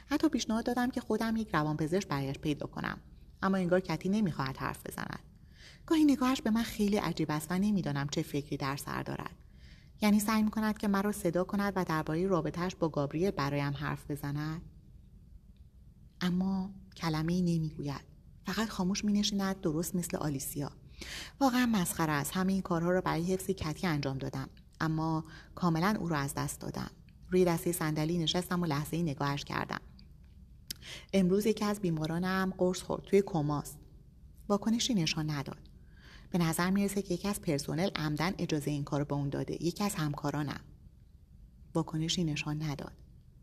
حتی 0.06 0.28
پیشنهاد 0.28 0.64
دادم 0.64 0.90
که 0.90 1.00
خودم 1.00 1.36
یک 1.36 1.54
روانپزشک 1.54 2.08
برایش 2.08 2.38
پیدا 2.38 2.66
کنم 2.66 2.98
اما 3.42 3.56
انگار 3.56 3.80
کتی 3.80 4.08
نمی‌خواهد 4.08 4.56
حرف 4.56 4.86
بزند. 4.86 5.20
گاهی 5.86 6.04
نگاهش 6.04 6.42
به 6.42 6.50
من 6.50 6.62
خیلی 6.62 6.96
عجیب 6.96 7.30
است 7.30 7.46
و 7.50 7.58
نمی‌دانم 7.58 8.08
چه 8.08 8.22
فکری 8.22 8.56
در 8.56 8.76
سر 8.76 9.02
دارد. 9.02 9.34
یعنی 10.00 10.20
سعی 10.20 10.42
می‌کند 10.42 10.78
که 10.78 10.88
مرا 10.88 11.12
صدا 11.12 11.44
کند 11.44 11.72
و 11.76 11.84
درباره 11.84 12.26
رابطهش 12.26 12.74
با 12.74 12.88
گابریل 12.88 13.30
برایم 13.30 13.72
حرف 13.72 14.10
بزند؟ 14.10 14.62
اما 16.22 16.70
کلمه 16.96 17.32
ای 17.32 17.42
نمی‌گوید. 17.42 18.04
فقط 18.46 18.68
خاموش 18.68 19.04
می 19.04 19.12
نشیند 19.12 19.60
درست 19.60 19.96
مثل 19.96 20.16
آلیسیا. 20.16 20.70
واقعا 21.40 21.66
مسخره 21.66 22.12
است. 22.12 22.30
همه 22.34 22.52
این 22.52 22.62
کارها 22.62 22.90
را 22.90 23.00
برای 23.00 23.32
حفظ 23.32 23.46
کتی 23.46 23.86
انجام 23.86 24.18
دادم. 24.18 24.48
اما 24.80 25.24
کاملا 25.54 25.96
او 26.00 26.08
را 26.08 26.16
از 26.16 26.34
دست 26.34 26.60
دادم. 26.60 26.90
روی 27.30 27.44
دسته 27.44 27.72
صندلی 27.72 28.18
نشستم 28.18 28.62
و 28.62 28.66
لحظه 28.66 28.96
ای 28.96 29.02
نگاهش 29.02 29.44
کردم. 29.44 29.80
امروز 31.12 31.46
یکی 31.46 31.64
از 31.64 31.80
بیمارانم 31.80 32.54
قرص 32.58 32.82
خورد 32.82 33.02
توی 33.04 33.22
کماست 33.26 33.78
واکنشی 34.48 34.94
نشان 34.94 35.30
نداد. 35.30 35.70
به 36.30 36.38
نظر 36.38 36.70
می‌رسه 36.70 37.02
که 37.02 37.14
یکی 37.14 37.28
از 37.28 37.40
پرسنل 37.40 37.90
عمدن 37.96 38.32
اجازه 38.38 38.70
این 38.70 38.84
کار 38.84 39.04
به 39.04 39.14
اون 39.14 39.28
داده. 39.28 39.64
یکی 39.64 39.84
از 39.84 39.94
همکارانم. 39.94 40.60
واکنشی 41.74 42.24
نشان 42.24 42.62
نداد. 42.62 42.92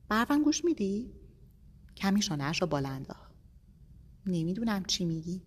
برفن 0.09 0.43
گوش 0.43 0.65
میدی؟ 0.65 1.13
کمی 1.99 2.21
شانهاش 2.21 2.61
را 2.61 2.67
بالا 2.67 3.01
نمی‌دونم 4.25 4.83
چی 4.85 5.05
میگی. 5.05 5.41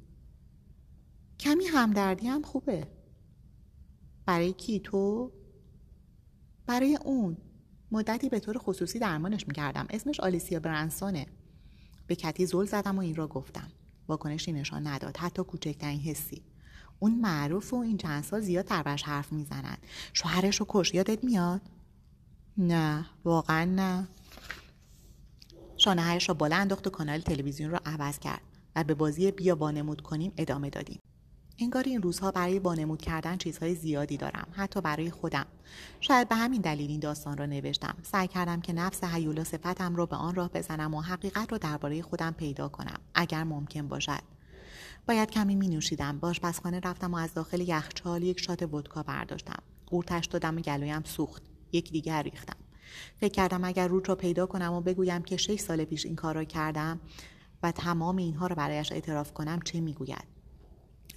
کمی 1.40 1.64
همدردی 1.64 2.26
هم 2.28 2.42
خوبه. 2.42 2.86
برای 4.26 4.52
کی 4.52 4.80
تو؟ 4.80 5.32
برای 6.66 6.98
اون. 7.04 7.36
مدتی 7.90 8.28
به 8.28 8.40
طور 8.40 8.58
خصوصی 8.58 8.98
درمانش 8.98 9.48
می‌کردم. 9.48 9.86
اسمش 9.90 10.20
آلیسیا 10.20 10.60
برنسونه 10.60 11.26
به 12.06 12.14
کتی 12.16 12.46
زل 12.46 12.64
زدم 12.64 12.96
و 12.96 13.00
این 13.00 13.14
را 13.14 13.28
گفتم. 13.28 13.68
واکنشی 14.08 14.52
نشان 14.52 14.86
نداد. 14.86 15.16
حتی 15.16 15.42
کوچکترین 15.42 16.00
حسی. 16.00 16.42
اون 16.98 17.14
معروف 17.14 17.72
و 17.72 17.76
این 17.76 17.96
چند 17.96 18.22
سال 18.24 18.40
زیاد 18.40 18.64
تربش 18.64 19.02
حرف 19.02 19.32
می‌زنن. 19.32 19.76
شوهرش 20.12 20.60
رو 20.60 20.66
کش. 20.68 20.94
یادت 20.94 21.24
میاد؟ 21.24 21.60
نه. 22.58 23.06
واقعا 23.24 23.64
نه. 23.64 24.08
شانه 25.82 26.18
را 26.18 26.34
بالا 26.34 26.56
انداخت 26.56 26.86
و 26.86 26.90
کانال 26.90 27.20
تلویزیون 27.20 27.70
را 27.70 27.80
عوض 27.86 28.18
کرد 28.18 28.40
و 28.76 28.84
به 28.84 28.94
بازی 28.94 29.30
بیا 29.30 29.54
بانمود 29.54 30.00
کنیم 30.00 30.32
ادامه 30.36 30.70
دادیم. 30.70 31.00
انگار 31.58 31.84
این 31.86 32.02
روزها 32.02 32.30
برای 32.30 32.60
بانمود 32.60 33.02
کردن 33.02 33.36
چیزهای 33.36 33.74
زیادی 33.74 34.16
دارم 34.16 34.46
حتی 34.52 34.80
برای 34.80 35.10
خودم. 35.10 35.46
شاید 36.00 36.28
به 36.28 36.34
همین 36.34 36.60
دلیل 36.60 36.90
این 36.90 37.00
داستان 37.00 37.38
را 37.38 37.46
نوشتم. 37.46 37.94
سعی 38.02 38.28
کردم 38.28 38.60
که 38.60 38.72
نفس 38.72 39.04
حیولا 39.04 39.44
صفتم 39.44 39.96
را 39.96 40.06
به 40.06 40.16
آن 40.16 40.34
راه 40.34 40.50
بزنم 40.54 40.94
و 40.94 41.00
حقیقت 41.00 41.52
را 41.52 41.58
درباره 41.58 42.02
خودم 42.02 42.30
پیدا 42.30 42.68
کنم 42.68 42.98
اگر 43.14 43.44
ممکن 43.44 43.88
باشد. 43.88 44.22
باید 45.06 45.30
کمی 45.30 45.54
می 45.54 45.68
نوشیدم. 45.68 46.18
باش 46.18 46.40
پسخانه 46.40 46.80
رفتم 46.80 47.14
و 47.14 47.16
از 47.16 47.34
داخل 47.34 47.60
یخچال 47.60 48.22
یک 48.22 48.40
شات 48.40 48.62
ودکا 48.74 49.02
برداشتم. 49.02 49.62
قورتش 49.86 50.26
دادم 50.26 50.56
و 50.56 50.60
گلویم 50.60 51.02
سوخت. 51.04 51.42
یک 51.72 51.92
دیگر 51.92 52.22
ریختم. 52.22 52.61
فکر 53.20 53.32
کردم 53.32 53.64
اگر 53.64 53.88
روت 53.88 54.08
را 54.08 54.14
پیدا 54.14 54.46
کنم 54.46 54.72
و 54.72 54.80
بگویم 54.80 55.22
که 55.22 55.36
شش 55.36 55.60
سال 55.60 55.84
پیش 55.84 56.06
این 56.06 56.16
کار 56.16 56.34
را 56.34 56.44
کردم 56.44 57.00
و 57.62 57.72
تمام 57.72 58.16
اینها 58.16 58.46
را 58.46 58.54
برایش 58.54 58.92
اعتراف 58.92 59.32
کنم 59.32 59.60
چه 59.64 59.80
می‌گوید؟ 59.80 60.24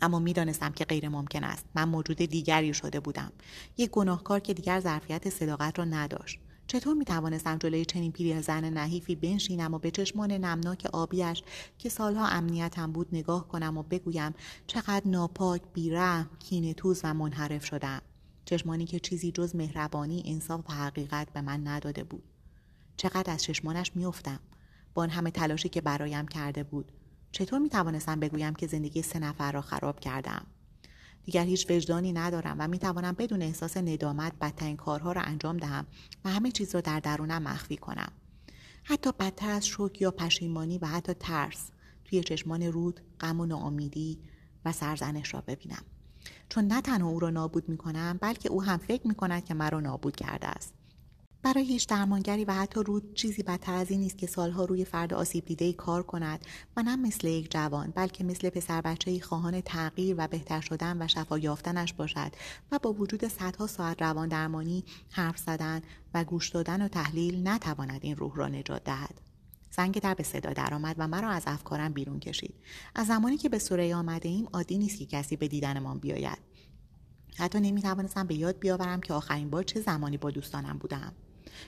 اما 0.02 0.20
می‌دانستم 0.20 0.72
که 0.72 0.86
غیر 0.86 1.10
ممکن 1.10 1.44
است. 1.44 1.66
من 1.76 1.90
موجود 1.90 2.18
دیگری 2.18 2.74
شده 2.74 3.00
بودم. 3.00 3.32
یک 3.78 3.90
گناهکار 3.90 4.40
که 4.40 4.54
دیگر 4.54 4.80
ظرفیت 4.80 5.30
صداقت 5.30 5.80
را 5.80 5.86
نداشت. 5.86 6.40
چطور 6.68 6.94
می 6.94 7.06
توانستم 7.06 7.58
جلوی 7.58 7.86
چنین 7.86 8.12
پیری 8.12 8.42
زن 8.42 8.70
نحیفی 8.70 9.16
بنشینم 9.16 9.74
و 9.74 9.80
به 9.80 9.92
چشمان 9.92 10.32
نمناک 10.32 10.88
آبیش 10.94 11.44
که 11.78 11.90
سالها 11.90 12.28
امنیتم 12.28 12.92
بود 12.92 13.08
نگاه 13.12 13.48
کنم 13.48 13.78
و 13.78 13.84
بگویم 13.84 14.34
چقدر 14.68 15.02
ناپاک 15.06 15.62
بیرحم 15.74 16.30
کینه 16.40 16.74
توز 16.74 17.02
و 17.04 17.14
منحرف 17.14 17.66
شدم؟ 17.66 18.02
چشمانی 18.45 18.86
که 18.86 18.99
چیزی 18.99 19.31
جز 19.31 19.55
مهربانی 19.55 20.23
انصاف 20.25 20.69
و 20.69 20.73
حقیقت 20.73 21.34
به 21.34 21.41
من 21.41 21.67
نداده 21.67 22.03
بود. 22.03 22.23
چقدر 22.97 23.34
از 23.34 23.43
چشمانش 23.43 23.91
میافتم. 23.95 24.39
با 24.93 25.01
آن 25.01 25.10
همه 25.10 25.31
تلاشی 25.31 25.69
که 25.69 25.81
برایم 25.81 26.27
کرده 26.27 26.63
بود. 26.63 26.91
چطور 27.31 27.60
می 27.60 27.69
توانستم 27.69 28.19
بگویم 28.19 28.55
که 28.55 28.67
زندگی 28.67 29.01
سه 29.01 29.19
نفر 29.19 29.51
را 29.51 29.62
خراب 29.62 29.99
کردم؟ 29.99 30.45
دیگر 31.23 31.45
هیچ 31.45 31.71
وجدانی 31.71 32.13
ندارم 32.13 32.55
و 32.60 32.67
می 32.67 32.79
توانم 32.79 33.12
بدون 33.12 33.41
احساس 33.41 33.77
ندامت 33.77 34.34
بدترین 34.41 34.77
کارها 34.77 35.12
را 35.12 35.21
انجام 35.21 35.58
دهم 35.58 35.86
و 36.25 36.29
همه 36.29 36.51
چیز 36.51 36.75
را 36.75 36.81
در 36.81 36.99
درونم 36.99 37.43
مخفی 37.43 37.77
کنم. 37.77 38.12
حتی 38.84 39.12
بدتر 39.12 39.49
از 39.49 39.67
شوک 39.67 40.01
یا 40.01 40.12
پشیمانی 40.12 40.77
و 40.77 40.86
حتی 40.86 41.13
ترس 41.13 41.71
توی 42.05 42.23
چشمان 42.23 42.63
رود 42.63 42.99
غم 43.19 43.39
و 43.39 43.45
ناامیدی 43.45 44.19
و 44.65 44.71
سرزنش 44.71 45.34
را 45.34 45.41
ببینم. 45.41 45.84
چون 46.49 46.67
نه 46.67 46.81
تنها 46.81 47.10
او 47.10 47.19
را 47.19 47.29
نابود 47.29 47.69
می 47.69 47.77
کنم 47.77 48.17
بلکه 48.21 48.49
او 48.49 48.63
هم 48.63 48.77
فکر 48.77 49.08
می 49.08 49.15
کند 49.15 49.45
که 49.45 49.53
مرا 49.53 49.79
نابود 49.79 50.15
کرده 50.15 50.47
است. 50.47 50.73
برای 51.45 51.63
هیچ 51.63 51.88
درمانگری 51.88 52.45
و 52.45 52.51
حتی 52.51 52.84
رود 52.84 53.13
چیزی 53.13 53.43
بدتر 53.43 53.73
از 53.73 53.91
این 53.91 53.99
نیست 53.99 54.17
که 54.17 54.27
سالها 54.27 54.65
روی 54.65 54.86
فرد 54.86 55.13
آسیب 55.13 55.45
دیده 55.45 55.73
کار 55.73 56.03
کند 56.03 56.45
و 56.77 56.84
نه 56.84 56.95
مثل 56.95 57.27
یک 57.27 57.51
جوان 57.51 57.93
بلکه 57.95 58.23
مثل 58.23 58.49
پسر 58.49 58.81
بچه 58.81 59.19
خواهان 59.19 59.62
تغییر 59.62 60.15
و 60.17 60.27
بهتر 60.27 60.62
شدن 60.62 61.01
و 61.01 61.08
شفا 61.08 61.39
یافتنش 61.39 61.93
باشد 61.93 62.31
و 62.71 62.79
با 62.79 62.93
وجود 62.93 63.27
صدها 63.27 63.67
ساعت 63.67 64.01
روان 64.01 64.29
درمانی 64.29 64.84
حرف 65.12 65.38
زدن 65.38 65.81
و 66.13 66.23
گوش 66.23 66.49
دادن 66.49 66.81
و 66.81 66.88
تحلیل 66.88 67.47
نتواند 67.47 67.99
این 68.03 68.15
روح 68.15 68.36
را 68.36 68.47
نجات 68.47 68.84
دهد. 68.84 69.21
زنگ 69.76 70.00
در 70.00 70.14
به 70.14 70.24
صدا 70.24 70.54
درآمد 70.54 70.96
و 71.00 71.08
مرا 71.08 71.30
از 71.30 71.44
افکارم 71.48 71.94
بیرون 71.94 72.20
کشید. 72.20 72.56
از 72.96 73.08
زمانی 73.08 73.38
که 73.38 73.50
به 73.50 73.60
سوره 73.60 73.96
آمده 73.96 74.30
ایم 74.30 74.48
عادی 74.54 74.78
نیست 74.78 75.00
که 75.00 75.06
کسی 75.06 75.36
به 75.36 75.48
دیدنمان 75.48 76.00
بیاید. 76.00 76.38
حتی 77.38 77.60
نمی 77.60 77.82
توانستم 77.82 78.28
به 78.28 78.36
یاد 78.36 78.60
بیاورم 78.60 79.02
که 79.02 79.14
آخرین 79.14 79.50
بار 79.50 79.64
چه 79.64 79.82
زمانی 79.82 80.18
با 80.18 80.32
دوستانم 80.32 80.78
بودم. 80.78 81.14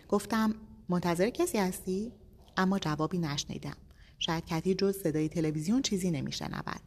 گفتم 0.09 0.55
منتظر 0.89 1.29
کسی 1.29 1.57
هستی؟ 1.57 2.11
اما 2.57 2.79
جوابی 2.79 3.17
نشنیدم. 3.17 3.77
شاید 4.19 4.45
کتی 4.45 4.75
جز 4.75 4.97
صدای 4.97 5.29
تلویزیون 5.29 5.81
چیزی 5.81 6.11
نمیشنود. 6.11 6.81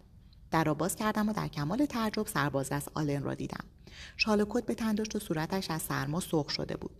در 0.51 0.65
را 0.65 0.75
باز 0.75 0.97
کردم 0.97 1.29
و 1.29 1.33
در 1.33 1.49
کمال 1.49 1.87
تعجب 1.87 2.27
سرباز 2.27 2.73
از 2.73 2.89
آلن 2.95 3.23
را 3.23 3.35
دیدم. 3.35 3.65
شال 4.17 4.41
و 4.41 4.47
کت 4.49 4.67
به 4.67 4.75
تن 4.75 4.95
داشت 4.95 5.17
و 5.17 5.19
صورتش 5.19 5.71
از 5.71 5.83
سرما 5.83 6.21
سرخ 6.21 6.51
شده 6.51 6.77
بود. 6.77 6.91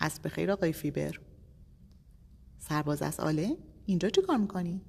از 0.00 0.22
بخیر 0.22 0.52
آقای 0.52 0.72
فیبر. 0.72 1.18
سرباز 2.68 3.02
از 3.02 3.20
آلن 3.20 3.56
اینجا 3.86 4.08
چی 4.08 4.22
کار 4.22 4.36
می‌کنی؟ 4.36 4.82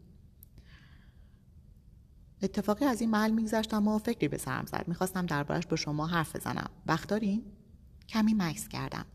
اتفاقی 2.41 2.85
از 2.85 3.01
این 3.01 3.09
محل 3.09 3.31
میگذشتم 3.31 3.88
و 3.88 3.97
فکری 3.97 4.27
به 4.27 4.38
سرم 4.38 4.65
زد. 4.65 4.85
می‌خواستم 4.88 5.25
دربارش 5.25 5.67
با 5.67 5.75
شما 5.75 6.07
حرف 6.07 6.35
بزنم. 6.35 6.69
وقت 6.85 7.09
دارین؟ 7.09 7.43
کمی 8.09 8.33
مکس 8.33 8.67
کردم. 8.67 9.05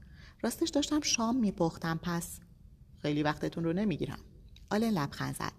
راستش 0.42 0.68
داشتم 0.68 1.01
شام 1.01 1.37
میپختم 1.37 2.01
پس 2.03 2.40
خیلی 3.03 3.23
وقتتون 3.23 3.64
رو 3.64 3.73
نمی‌گیرم. 3.73 4.18
آله 4.70 4.90
لبخند 4.90 5.37
زد. 5.37 5.53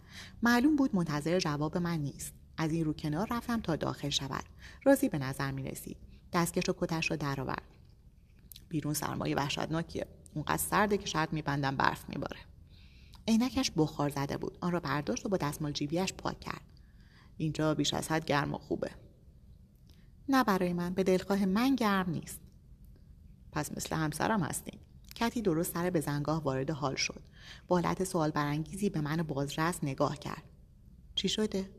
معلوم 0.44 0.76
بود 0.76 0.96
منتظر 0.96 1.40
جواب 1.40 1.78
من 1.78 2.00
نیست. 2.00 2.34
از 2.58 2.72
این 2.72 2.86
رو 2.86 2.94
کنار 2.94 3.28
رفتم 3.32 3.62
تا 3.62 3.76
داخل 3.76 4.10
شود. 4.10 4.44
راضی 4.84 5.10
به 5.10 5.18
نظر 5.18 5.52
می 5.52 5.64
رسید 5.64 5.98
دستکش 6.34 6.70
و 6.70 6.74
کتش 6.78 7.12
را 7.12 7.18
درآورد. 7.18 7.64
بیرون 8.70 8.94
سرمایه 8.94 9.36
وحشتناکیه. 9.36 10.08
اونقدر 10.34 10.58
سرده 10.58 10.98
که 10.98 11.06
شاید 11.06 11.34
میبندم 11.34 11.76
برف 11.76 12.10
میباره. 12.10 12.40
عینکش 13.28 13.72
بخار 13.78 14.10
زده 14.10 14.38
بود. 14.38 14.58
آن 14.62 14.72
را 14.72 14.80
برداشت 14.80 15.26
و 15.26 15.30
با 15.30 15.38
دستمال 15.38 15.72
جیبیش 15.72 16.14
پاک 16.14 16.40
کرد. 16.40 16.62
اینجا 17.38 17.76
بیش 17.76 17.94
از 17.94 18.12
حد 18.12 18.26
گرم 18.26 18.54
و 18.54 18.58
خوبه. 18.58 18.92
نه 20.30 20.44
برای 20.44 20.74
من 20.74 20.94
به 20.94 21.04
دلخواه 21.04 21.46
من 21.46 21.76
گرم 21.76 22.10
نیست. 22.10 22.42
پس 23.52 23.72
مثل 23.78 23.96
همسرم 23.96 24.44
هستیم 24.44 24.80
کتی 25.16 25.42
درست 25.42 25.74
سر 25.74 25.90
به 25.90 26.02
زنگاه 26.02 26.44
وارد 26.44 26.70
حال 26.70 26.96
شد. 26.96 27.22
با 27.68 27.76
حالت 27.76 28.04
سوال 28.04 28.32
برانگیزی 28.32 28.90
به 28.90 29.02
من 29.02 29.24
بازرس 29.24 29.84
نگاه 29.84 30.20
کرد. 30.20 30.44
چی 31.16 31.30
شده؟ 31.30 31.70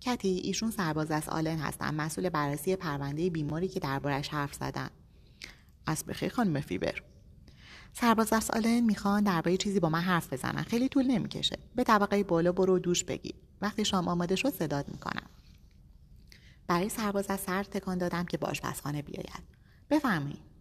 کتی 0.00 0.28
ایشون 0.28 0.70
سرباز 0.70 1.10
از 1.10 1.28
آلن 1.28 1.58
هستن. 1.58 1.94
مسئول 1.94 2.28
بررسی 2.28 2.76
پرونده 2.76 3.30
بیماری 3.30 3.68
که 3.68 3.80
دربارش 3.80 4.28
حرف 4.28 4.54
زدن. 4.54 4.90
از 5.86 6.04
بخیر 6.04 6.32
خانم 6.32 6.60
فیبر 6.60 7.02
سرباز 7.92 8.32
از 8.32 8.50
آلن 8.50 8.80
می‌خوان 8.80 9.24
درباره 9.24 9.56
چیزی 9.56 9.80
با 9.80 9.88
من 9.88 10.00
حرف 10.00 10.32
بزنن. 10.32 10.62
خیلی 10.62 10.88
طول 10.88 11.06
نمی‌کشه. 11.06 11.58
به 11.74 11.84
طبقه 11.84 12.24
بالا 12.24 12.52
برو 12.52 12.78
دوش 12.78 13.04
بگیر 13.04 13.34
وقتی 13.60 13.84
شام 13.84 14.08
آماده 14.08 14.36
شد 14.36 14.50
صداد 14.50 14.88
می‌کنم. 14.88 15.26
برای 16.66 16.88
سرباز 16.88 17.26
از 17.28 17.40
سر 17.40 17.62
تکان 17.62 17.98
دادم 17.98 18.24
که 18.24 18.36
باش 18.36 18.60
پسخانه 18.60 19.02
بیاید. 19.02 19.42
بفرمایید. 19.90 20.52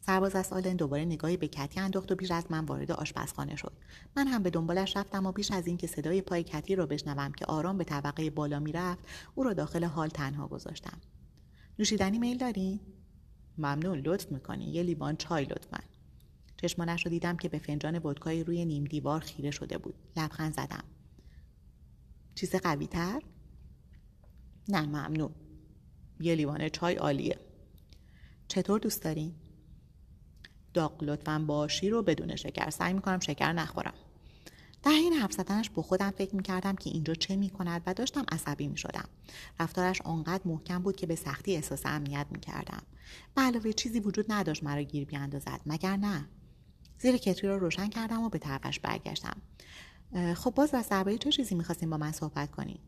سرباز 0.00 0.36
از 0.36 0.52
آلن 0.52 0.76
دوباره 0.76 1.04
نگاهی 1.04 1.36
به 1.36 1.48
کتی 1.48 1.80
انداخت 1.80 2.12
و 2.12 2.14
بیش 2.14 2.30
از 2.30 2.44
من 2.50 2.64
وارد 2.64 2.92
آشپزخانه 2.92 3.56
شد. 3.56 3.72
من 4.16 4.26
هم 4.26 4.42
به 4.42 4.50
دنبالش 4.50 4.96
رفتم 4.96 5.26
و 5.26 5.32
بیش 5.32 5.50
از 5.50 5.66
اینکه 5.66 5.86
صدای 5.86 6.22
پای 6.22 6.44
کتی 6.44 6.74
را 6.74 6.86
بشنوم 6.86 7.32
که 7.32 7.44
آرام 7.44 7.78
به 7.78 7.84
طبقه 7.84 8.30
بالا 8.30 8.58
می‌رفت 8.58 9.04
او 9.34 9.44
را 9.44 9.52
داخل 9.52 9.84
حال 9.84 10.08
تنها 10.08 10.48
گذاشتم. 10.48 10.98
نوشیدنی 11.78 12.18
میل 12.18 12.38
داری 12.38 12.80
ممنون 13.58 13.98
لطف 13.98 14.32
می‌کنی. 14.32 14.64
یه 14.64 14.82
لیوان 14.82 15.16
چای 15.16 15.44
لطفا. 15.44 15.80
چشمانش 16.62 17.04
رو 17.06 17.10
دیدم 17.10 17.36
که 17.36 17.48
به 17.48 17.58
فنجان 17.58 18.06
ودکای 18.06 18.44
روی 18.44 18.64
نیم 18.64 18.84
دیوار 18.84 19.20
خیره 19.20 19.50
شده 19.50 19.78
بود. 19.78 19.94
لبخند 20.16 20.54
زدم. 20.54 20.84
چیز 22.34 22.54
قوی 22.54 22.86
تر؟ 22.86 23.22
نه 24.68 24.86
ممنون. 24.86 25.34
یه 26.20 26.34
لیوان 26.34 26.68
چای 26.68 26.94
عالیه. 26.94 27.38
چطور 28.48 28.80
دوست 28.80 29.02
دارین؟ 29.02 29.34
داغ 30.74 31.04
لطفا 31.04 31.38
با 31.38 31.68
شیر 31.68 31.94
و 31.94 32.02
بدون 32.02 32.36
شکر. 32.36 32.70
سعی 32.70 32.92
می‌کنم 32.92 33.20
شکر 33.20 33.52
نخورم. 33.52 33.94
در 34.82 34.90
این 34.90 35.12
حرف 35.12 35.32
زدنش 35.32 35.70
با 35.70 35.82
خودم 35.82 36.10
فکر 36.10 36.36
می‌کردم 36.36 36.76
که 36.76 36.90
اینجا 36.90 37.14
چه 37.14 37.36
می‌کند 37.36 37.82
و 37.86 37.94
داشتم 37.94 38.24
عصبی 38.32 38.68
می‌شدم. 38.68 39.08
رفتارش 39.60 40.02
آنقدر 40.02 40.42
محکم 40.44 40.82
بود 40.82 40.96
که 40.96 41.06
به 41.06 41.14
سختی 41.14 41.56
احساس 41.56 41.86
امنیت 41.86 42.26
می‌کردم. 42.30 42.82
به 43.34 43.42
علاوه 43.42 43.72
چیزی 43.72 44.00
وجود 44.00 44.32
نداشت 44.32 44.64
مرا 44.64 44.82
گیر 44.82 45.04
بیاندازد. 45.04 45.60
مگر 45.66 45.96
نه؟ 45.96 46.28
زیر 46.98 47.16
کتری 47.16 47.48
را 47.48 47.56
روشن 47.56 47.88
کردم 47.88 48.22
و 48.22 48.28
به 48.28 48.38
طرفش 48.38 48.80
برگشتم. 48.80 49.36
خب 50.34 50.50
باز 50.50 50.74
از 50.74 50.88
درباره 50.88 51.18
چه 51.18 51.30
چیزی 51.32 51.54
می‌خواستیم 51.54 51.90
با 51.90 51.96
من 51.96 52.12
صحبت 52.12 52.50
کنیم 52.50 52.78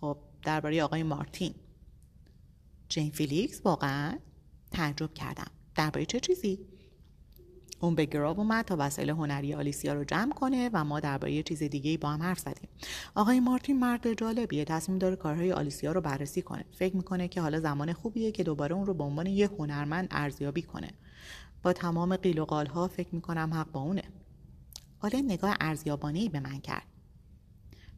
خب 0.00 0.18
درباره 0.42 0.82
آقای 0.82 1.02
مارتین. 1.02 1.54
جین 2.88 3.10
فیلیکس 3.10 3.60
واقعا 3.64 4.18
تعجب 4.70 5.14
کردم. 5.14 5.50
درباره 5.74 6.06
چه 6.06 6.20
چیزی؟ 6.20 6.58
اون 7.80 7.94
به 7.94 8.04
گراو 8.04 8.40
اومد 8.40 8.64
تا 8.64 8.76
وسایل 8.78 9.10
هنری 9.10 9.54
آلیسیا 9.54 9.94
رو 9.94 10.04
جمع 10.04 10.32
کنه 10.32 10.70
و 10.72 10.84
ما 10.84 11.00
درباره 11.00 11.42
چیز 11.42 11.62
دیگه 11.62 11.98
با 11.98 12.08
هم 12.10 12.22
حرف 12.22 12.38
زدیم. 12.38 12.68
آقای 13.14 13.40
مارتین 13.40 13.78
مرد 13.80 14.12
جالبیه 14.12 14.64
تصمیم 14.64 14.98
داره 14.98 15.16
کارهای 15.16 15.52
آلیسیا 15.52 15.92
رو 15.92 16.00
بررسی 16.00 16.42
کنه. 16.42 16.64
فکر 16.72 16.96
می‌کنه 16.96 17.28
که 17.28 17.40
حالا 17.40 17.60
زمان 17.60 17.92
خوبیه 17.92 18.32
که 18.32 18.42
دوباره 18.42 18.74
اون 18.74 18.86
رو 18.86 18.94
به 18.94 19.04
عنوان 19.04 19.26
یه 19.26 19.48
هنرمند 19.48 20.08
ارزیابی 20.10 20.62
کنه. 20.62 20.90
با 21.62 21.72
تمام 21.72 22.16
قیل 22.16 22.38
و 22.38 22.44
قالها 22.44 22.88
فکر 22.88 23.14
می‌کنم 23.14 23.54
حق 23.54 23.72
با 23.72 23.80
اونه. 23.80 24.02
آلن 25.00 25.24
نگاه 25.24 25.56
ارزیابانه 25.60 26.28
به 26.28 26.40
من 26.40 26.60
کرد. 26.60 26.86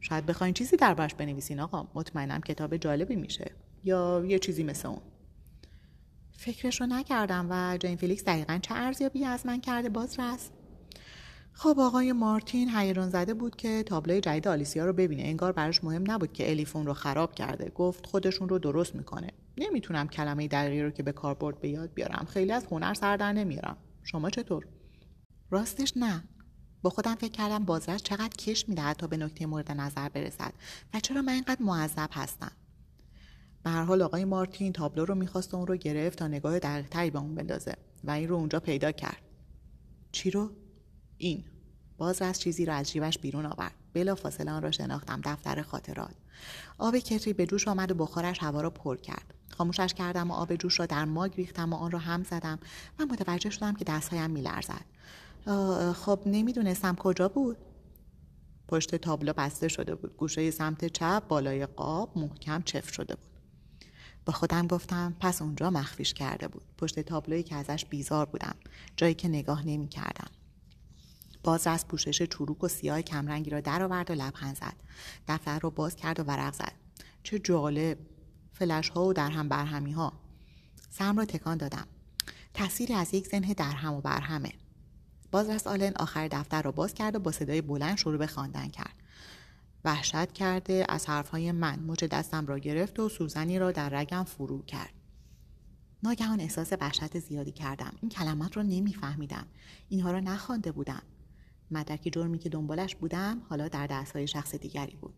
شاید 0.01 0.25
بخواین 0.25 0.53
چیزی 0.53 0.77
دربارش 0.77 1.13
بنویسین 1.13 1.59
آقا. 1.59 1.87
مطمئنم 1.93 2.41
کتاب 2.41 2.77
جالبی 2.77 3.15
میشه. 3.15 3.51
یا 3.83 4.23
یه 4.27 4.39
چیزی 4.39 4.63
مثل 4.63 4.87
اون. 4.87 5.01
فکرش 6.37 6.81
رو 6.81 6.87
نکردم 6.87 7.47
و 7.49 7.77
جین 7.77 7.95
فیلیکس 7.95 8.23
دقیقا 8.23 8.59
چه 8.61 8.75
ارزیابی 8.75 9.25
از 9.25 9.45
من 9.45 9.61
کرده 9.61 9.89
باز 9.89 10.19
رست 10.19 10.51
خب 11.53 11.75
آقای 11.79 12.11
مارتین 12.11 12.69
حیران 12.69 13.09
زده 13.09 13.33
بود 13.33 13.55
که 13.55 13.83
تابلوی 13.83 14.21
جدید 14.21 14.47
آلیسیا 14.47 14.85
رو 14.85 14.93
ببینه. 14.93 15.23
انگار 15.23 15.51
براش 15.51 15.83
مهم 15.83 16.11
نبود 16.11 16.33
که 16.33 16.49
الیفون 16.49 16.85
رو 16.85 16.93
خراب 16.93 17.35
کرده. 17.35 17.69
گفت 17.69 18.05
خودشون 18.05 18.49
رو 18.49 18.59
درست 18.59 18.95
می‌کنه. 18.95 19.31
نمی‌تونم 19.57 20.07
کلمه 20.07 20.47
دقیقی 20.47 20.81
رو 20.81 20.91
که 20.91 21.03
به 21.03 21.11
کاربرد 21.11 21.61
به 21.61 21.69
یاد 21.69 21.93
بیارم. 21.93 22.25
خیلی 22.25 22.51
از 22.51 22.65
هنر 22.71 22.93
سر 22.93 23.17
در 23.17 23.33
نمیارم 23.33 23.77
شما 24.03 24.29
چطور؟ 24.29 24.67
راستش 25.49 25.93
نه. 25.95 26.23
با 26.81 26.89
خودم 26.89 27.15
فکر 27.15 27.31
کردم 27.31 27.65
بازرس 27.65 28.03
چقدر 28.03 28.35
کش 28.37 28.69
می‌دهد 28.69 28.95
تا 28.95 29.07
به 29.07 29.17
نکته 29.17 29.45
مورد 29.45 29.71
نظر 29.71 30.09
برسد 30.09 30.53
و 30.93 30.99
چرا 30.99 31.21
من 31.21 31.33
اینقدر 31.33 31.61
معذب 31.61 32.09
هستم؟ 32.11 32.51
به 33.63 33.69
هر 33.69 33.83
حال 33.83 34.01
آقای 34.01 34.25
مارتین 34.25 34.73
تابلو 34.73 35.05
رو 35.05 35.15
می‌خواست 35.15 35.53
و 35.53 35.57
اون 35.57 35.67
رو 35.67 35.75
گرفت 35.75 36.19
تا 36.19 36.27
نگاه 36.27 36.59
دقیقتری 36.59 37.09
به 37.09 37.19
اون 37.19 37.35
بندازه 37.35 37.75
و 38.03 38.11
این 38.11 38.29
رو 38.29 38.35
اونجا 38.35 38.59
پیدا 38.59 38.91
کرد. 38.91 39.21
چی 40.11 40.31
رو؟ 40.31 40.51
این. 41.17 41.43
باز 41.97 42.21
از 42.21 42.39
چیزی 42.39 42.65
رو 42.65 42.73
از 42.73 42.91
جیبش 42.91 43.19
بیرون 43.19 43.45
آورد. 43.45 43.75
بلا 43.93 44.15
فاصله 44.15 44.51
آن 44.51 44.63
را 44.63 44.71
شناختم. 44.71 45.21
دفتر 45.23 45.61
خاطرات. 45.61 46.15
آب 46.77 46.97
کتری 46.97 47.33
به 47.33 47.45
جوش 47.45 47.67
آمد 47.67 47.91
و 47.91 47.95
بخارش 47.95 48.43
هوا 48.43 48.61
را 48.61 48.69
پر 48.69 48.97
کرد. 48.97 49.33
خاموشش 49.49 49.93
کردم 49.93 50.31
و 50.31 50.33
آب 50.33 50.55
جوش 50.55 50.79
را 50.79 50.85
در 50.85 51.05
ماگ 51.05 51.35
ریختم 51.35 51.73
و 51.73 51.75
آن 51.75 51.91
را 51.91 51.99
هم 51.99 52.23
زدم. 52.23 52.59
و 52.99 53.05
متوجه 53.05 53.49
شدم 53.49 53.73
که 53.73 53.85
دستهایم 53.85 54.31
میلرزد. 54.31 54.85
خب 55.93 56.19
نمی‌دونستم 56.25 56.95
کجا 56.95 57.29
بود. 57.29 57.57
پشت 58.67 58.95
تابلو 58.95 59.33
بسته 59.33 59.67
شده 59.67 59.95
بود. 59.95 60.17
گوشه 60.17 60.51
سمت 60.51 60.85
چپ 60.85 61.27
بالای 61.27 61.65
قاب 61.65 62.17
محکم 62.17 62.61
چف 62.61 62.93
شده 62.93 63.15
بود. 63.15 63.25
با 64.25 64.33
خودم 64.33 64.67
گفتم 64.67 65.15
پس 65.19 65.41
اونجا 65.41 65.69
مخفیش 65.69 66.13
کرده 66.13 66.47
بود. 66.47 66.63
پشت 66.77 66.99
تابلویی 66.99 67.43
که 67.43 67.55
ازش 67.55 67.85
بیزار 67.85 68.25
بودم. 68.25 68.55
جایی 68.97 69.13
که 69.13 69.27
نگاه 69.27 69.67
نمی 69.67 69.87
کردم 69.87 70.27
باز 71.43 71.67
از 71.67 71.87
پوشش 71.87 72.21
چروک 72.21 72.63
و 72.63 72.67
سیاه 72.67 73.01
کمرنگی 73.01 73.49
را 73.49 73.59
درآورد 73.59 74.11
و 74.11 74.13
لبخند 74.13 74.55
زد. 74.55 74.73
دفتر 75.27 75.59
رو 75.59 75.69
باز 75.69 75.95
کرد 75.95 76.19
و 76.19 76.23
ورق 76.23 76.53
زد. 76.53 76.73
چه 77.23 77.39
جالب. 77.39 77.97
فلش 78.55 78.89
ها 78.89 79.05
و 79.05 79.13
درهم 79.13 79.49
برهمی 79.49 79.91
ها. 79.91 80.13
سرم 80.89 81.17
را 81.17 81.25
تکان 81.25 81.57
دادم. 81.57 81.87
تصویری 82.53 82.93
از 82.93 83.13
یک 83.13 83.27
زنه 83.27 83.53
درهم 83.53 83.93
و 83.93 84.01
برهمه. 84.01 84.51
باز 85.31 85.49
از 85.49 85.67
آلن 85.67 85.93
آخر 85.95 86.27
دفتر 86.27 86.61
را 86.61 86.71
باز 86.71 86.93
کرد 86.93 87.15
و 87.15 87.19
با 87.19 87.31
صدای 87.31 87.61
بلند 87.61 87.97
شروع 87.97 88.17
به 88.17 88.27
خواندن 88.27 88.67
کرد. 88.67 88.93
وحشت 89.85 90.31
کرده 90.31 90.85
از 90.89 91.09
حرفهای 91.09 91.51
من. 91.51 91.79
مچ 91.79 92.03
دستم 92.03 92.45
را 92.45 92.59
گرفت 92.59 92.99
و 92.99 93.09
سوزنی 93.09 93.59
را 93.59 93.71
در 93.71 93.89
رگم 93.89 94.23
فرو 94.23 94.61
کرد. 94.61 94.93
ناگهان 96.03 96.39
احساس 96.39 96.73
وحشت 96.81 97.19
زیادی 97.19 97.51
کردم. 97.51 97.93
این 98.01 98.09
کلمات 98.09 98.57
را 98.57 98.63
نمیفهمیدم. 98.63 99.45
اینها 99.89 100.11
را 100.11 100.19
نخوانده 100.19 100.71
بودم. 100.71 101.01
مدرک 101.71 102.09
جرمی 102.13 102.39
که 102.39 102.49
دنبالش 102.49 102.95
بودم 102.95 103.41
حالا 103.49 103.67
در 103.67 103.87
دستهای 103.87 104.27
شخص 104.27 104.55
دیگری 104.55 104.95
بود. 104.95 105.13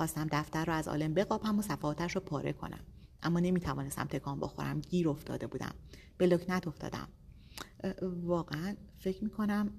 خواستم 0.00 0.26
دفتر 0.32 0.64
را 0.64 0.74
از 0.74 0.88
عالم 0.88 1.14
بقاپم 1.14 1.58
و 1.58 1.62
صفحاتش 1.62 2.16
را 2.16 2.22
پاره 2.22 2.52
کنم. 2.52 2.80
اما 3.22 3.40
نمی‌توانستم 3.40 4.04
تکان 4.04 4.40
بخورم. 4.40 4.80
گیر 4.80 5.08
افتاده 5.08 5.46
بودم. 5.46 5.74
به 6.18 6.26
لکنت 6.26 6.68
افتادم. 6.68 7.08
واقعا 8.22 8.76
فکر 8.98 9.24
می‌کنم 9.24 9.70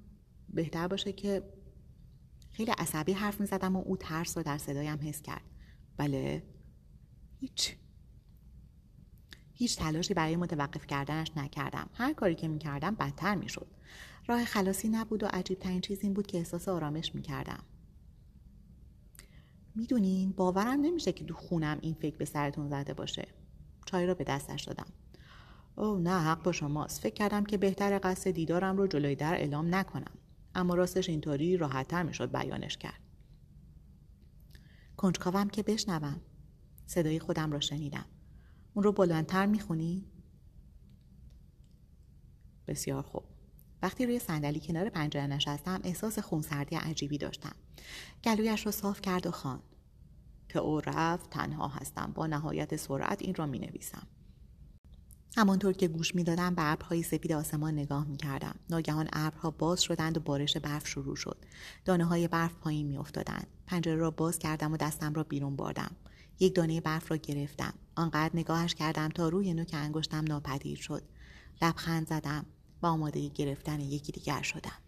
بهتر 0.50 0.88
باشه 0.88 1.14
که 1.14 1.44
خیلی 2.52 2.72
عصبی 2.72 3.14
حرف 3.14 3.40
می‌زدم 3.40 3.76
و 3.76 3.84
او 3.86 3.98
ترس 3.98 4.38
رو 4.38 4.44
در 4.44 4.58
صدایم 4.58 5.00
حس 5.02 5.22
کرد. 5.22 5.44
بله 5.98 6.44
هیچ. 7.40 7.76
هیچ 9.54 9.78
تلاشی 9.78 10.14
برای 10.14 10.36
متوقف 10.36 10.88
کردنش 10.88 11.32
نکردم. 11.36 11.90
هر 11.94 12.14
کاری 12.14 12.36
که 12.36 12.48
می‌کردم 12.48 12.96
بدتر 12.96 13.36
می‌شد. 13.36 13.68
راه 14.28 14.46
خلاصی 14.46 14.90
نبود 14.90 15.24
و 15.24 15.28
عجیب 15.34 15.60
ترین 15.60 15.82
چیز 15.82 16.00
این 16.04 16.14
بود 16.14 16.28
که 16.28 16.38
احساس 16.38 16.68
آرامش 16.68 17.16
می‌کردم. 17.16 17.64
می‌دونین 19.76 20.32
باورم 20.32 20.82
نمیشه 20.82 21.12
که 21.12 21.24
دو 21.24 21.34
خونم 21.34 21.78
این 21.82 21.94
فکر 21.94 22.18
به 22.18 22.26
سرتون 22.26 22.70
زده 22.70 22.94
باشه. 22.94 23.28
چای 23.86 24.06
را 24.06 24.14
به 24.14 24.24
دستش 24.24 24.64
دادم. 24.64 24.86
او 25.76 26.00
نه 26.00 26.20
حق 26.20 26.44
با 26.44 26.52
شماست. 26.52 27.02
فکر 27.02 27.14
کردم 27.14 27.44
که 27.44 27.58
بهتر 27.58 28.00
قصد 28.04 28.32
دیدارم 28.32 28.78
رو 28.78 28.88
جلوی 28.88 29.16
در 29.16 29.34
اعلام 29.34 29.76
نکنم. 29.76 30.12
اما 30.56 30.76
راستش 30.76 31.10
اینطوری 31.10 31.58
راحتتر 31.58 32.04
می‌شد 32.04 32.32
بیانش 32.32 32.78
کرد. 32.78 33.00
کنجکاوم 34.98 35.50
که 35.50 35.64
بشنوم. 35.64 36.22
صدای 36.86 37.20
خودم 37.20 37.52
را 37.52 37.60
شنیدم. 37.60 38.06
اون 38.74 38.84
رو 38.84 38.92
بلندتر 38.92 39.46
می‌خونی؟ 39.46 40.06
بسیار 42.68 43.02
خوب. 43.02 43.24
وقتی 43.82 44.06
روی 44.06 44.20
صندلی 44.20 44.60
کنار 44.60 44.90
پنجره 44.90 45.28
نشستم 45.28 45.82
احساس 45.84 46.20
خونسردی 46.20 46.76
عجیبی 46.76 47.18
داشتم. 47.18 47.56
گلویش 48.24 48.66
را 48.66 48.72
صاف 48.72 49.02
کرد 49.02 49.28
و 49.28 49.32
خواند. 49.32 49.64
که 50.50 50.60
او 50.60 50.82
رفت 50.82 51.30
تنها 51.30 51.68
هستم. 51.68 52.12
با 52.16 52.28
نهایت 52.28 52.76
سرعت 52.76 53.22
این 53.22 53.36
را 53.36 53.46
می 53.46 53.60
نویسم 53.60 54.08
همانطور 55.38 55.74
که 55.74 55.88
گوش 55.88 56.16
می‌دادم 56.16 56.56
به 56.56 56.72
ابرهای 56.72 57.04
سپید 57.04 57.32
آسمان 57.32 57.74
نگاه 57.74 58.08
می‌کردم. 58.08 58.56
ناگهان 58.70 59.10
ابرها 59.14 59.52
باز 59.52 59.82
شدند 59.82 60.18
و 60.18 60.20
بارش 60.20 60.58
برف 60.58 60.88
شروع 60.88 61.16
شد. 61.16 61.38
دانه 61.86 62.06
های 62.06 62.28
برف 62.28 62.54
پایین 62.54 62.88
میافتادند. 62.88 63.48
پنجره 63.68 63.96
را 63.96 64.12
باز 64.12 64.40
کردم 64.40 64.74
و 64.74 64.78
دستم 64.78 65.14
را 65.14 65.24
بیرون 65.24 65.56
بردم. 65.56 65.96
یک 66.40 66.56
دانه 66.56 66.82
برف 66.82 67.12
را 67.12 67.18
گرفتم. 67.18 67.74
آنقدر 67.96 68.32
نگاهش 68.34 68.76
کردم 68.76 69.10
تا 69.10 69.30
روی 69.30 69.54
نوک 69.54 69.72
انگشتم 69.74 70.24
ناپدید 70.24 70.78
شد. 70.78 71.04
لبخند 71.62 72.08
زدم. 72.08 72.46
و 72.84 72.88
آماده 72.88 73.30
گرفتن 73.30 73.80
یکی 73.80 74.12
دیگر 74.12 74.42
شدم 74.42 74.80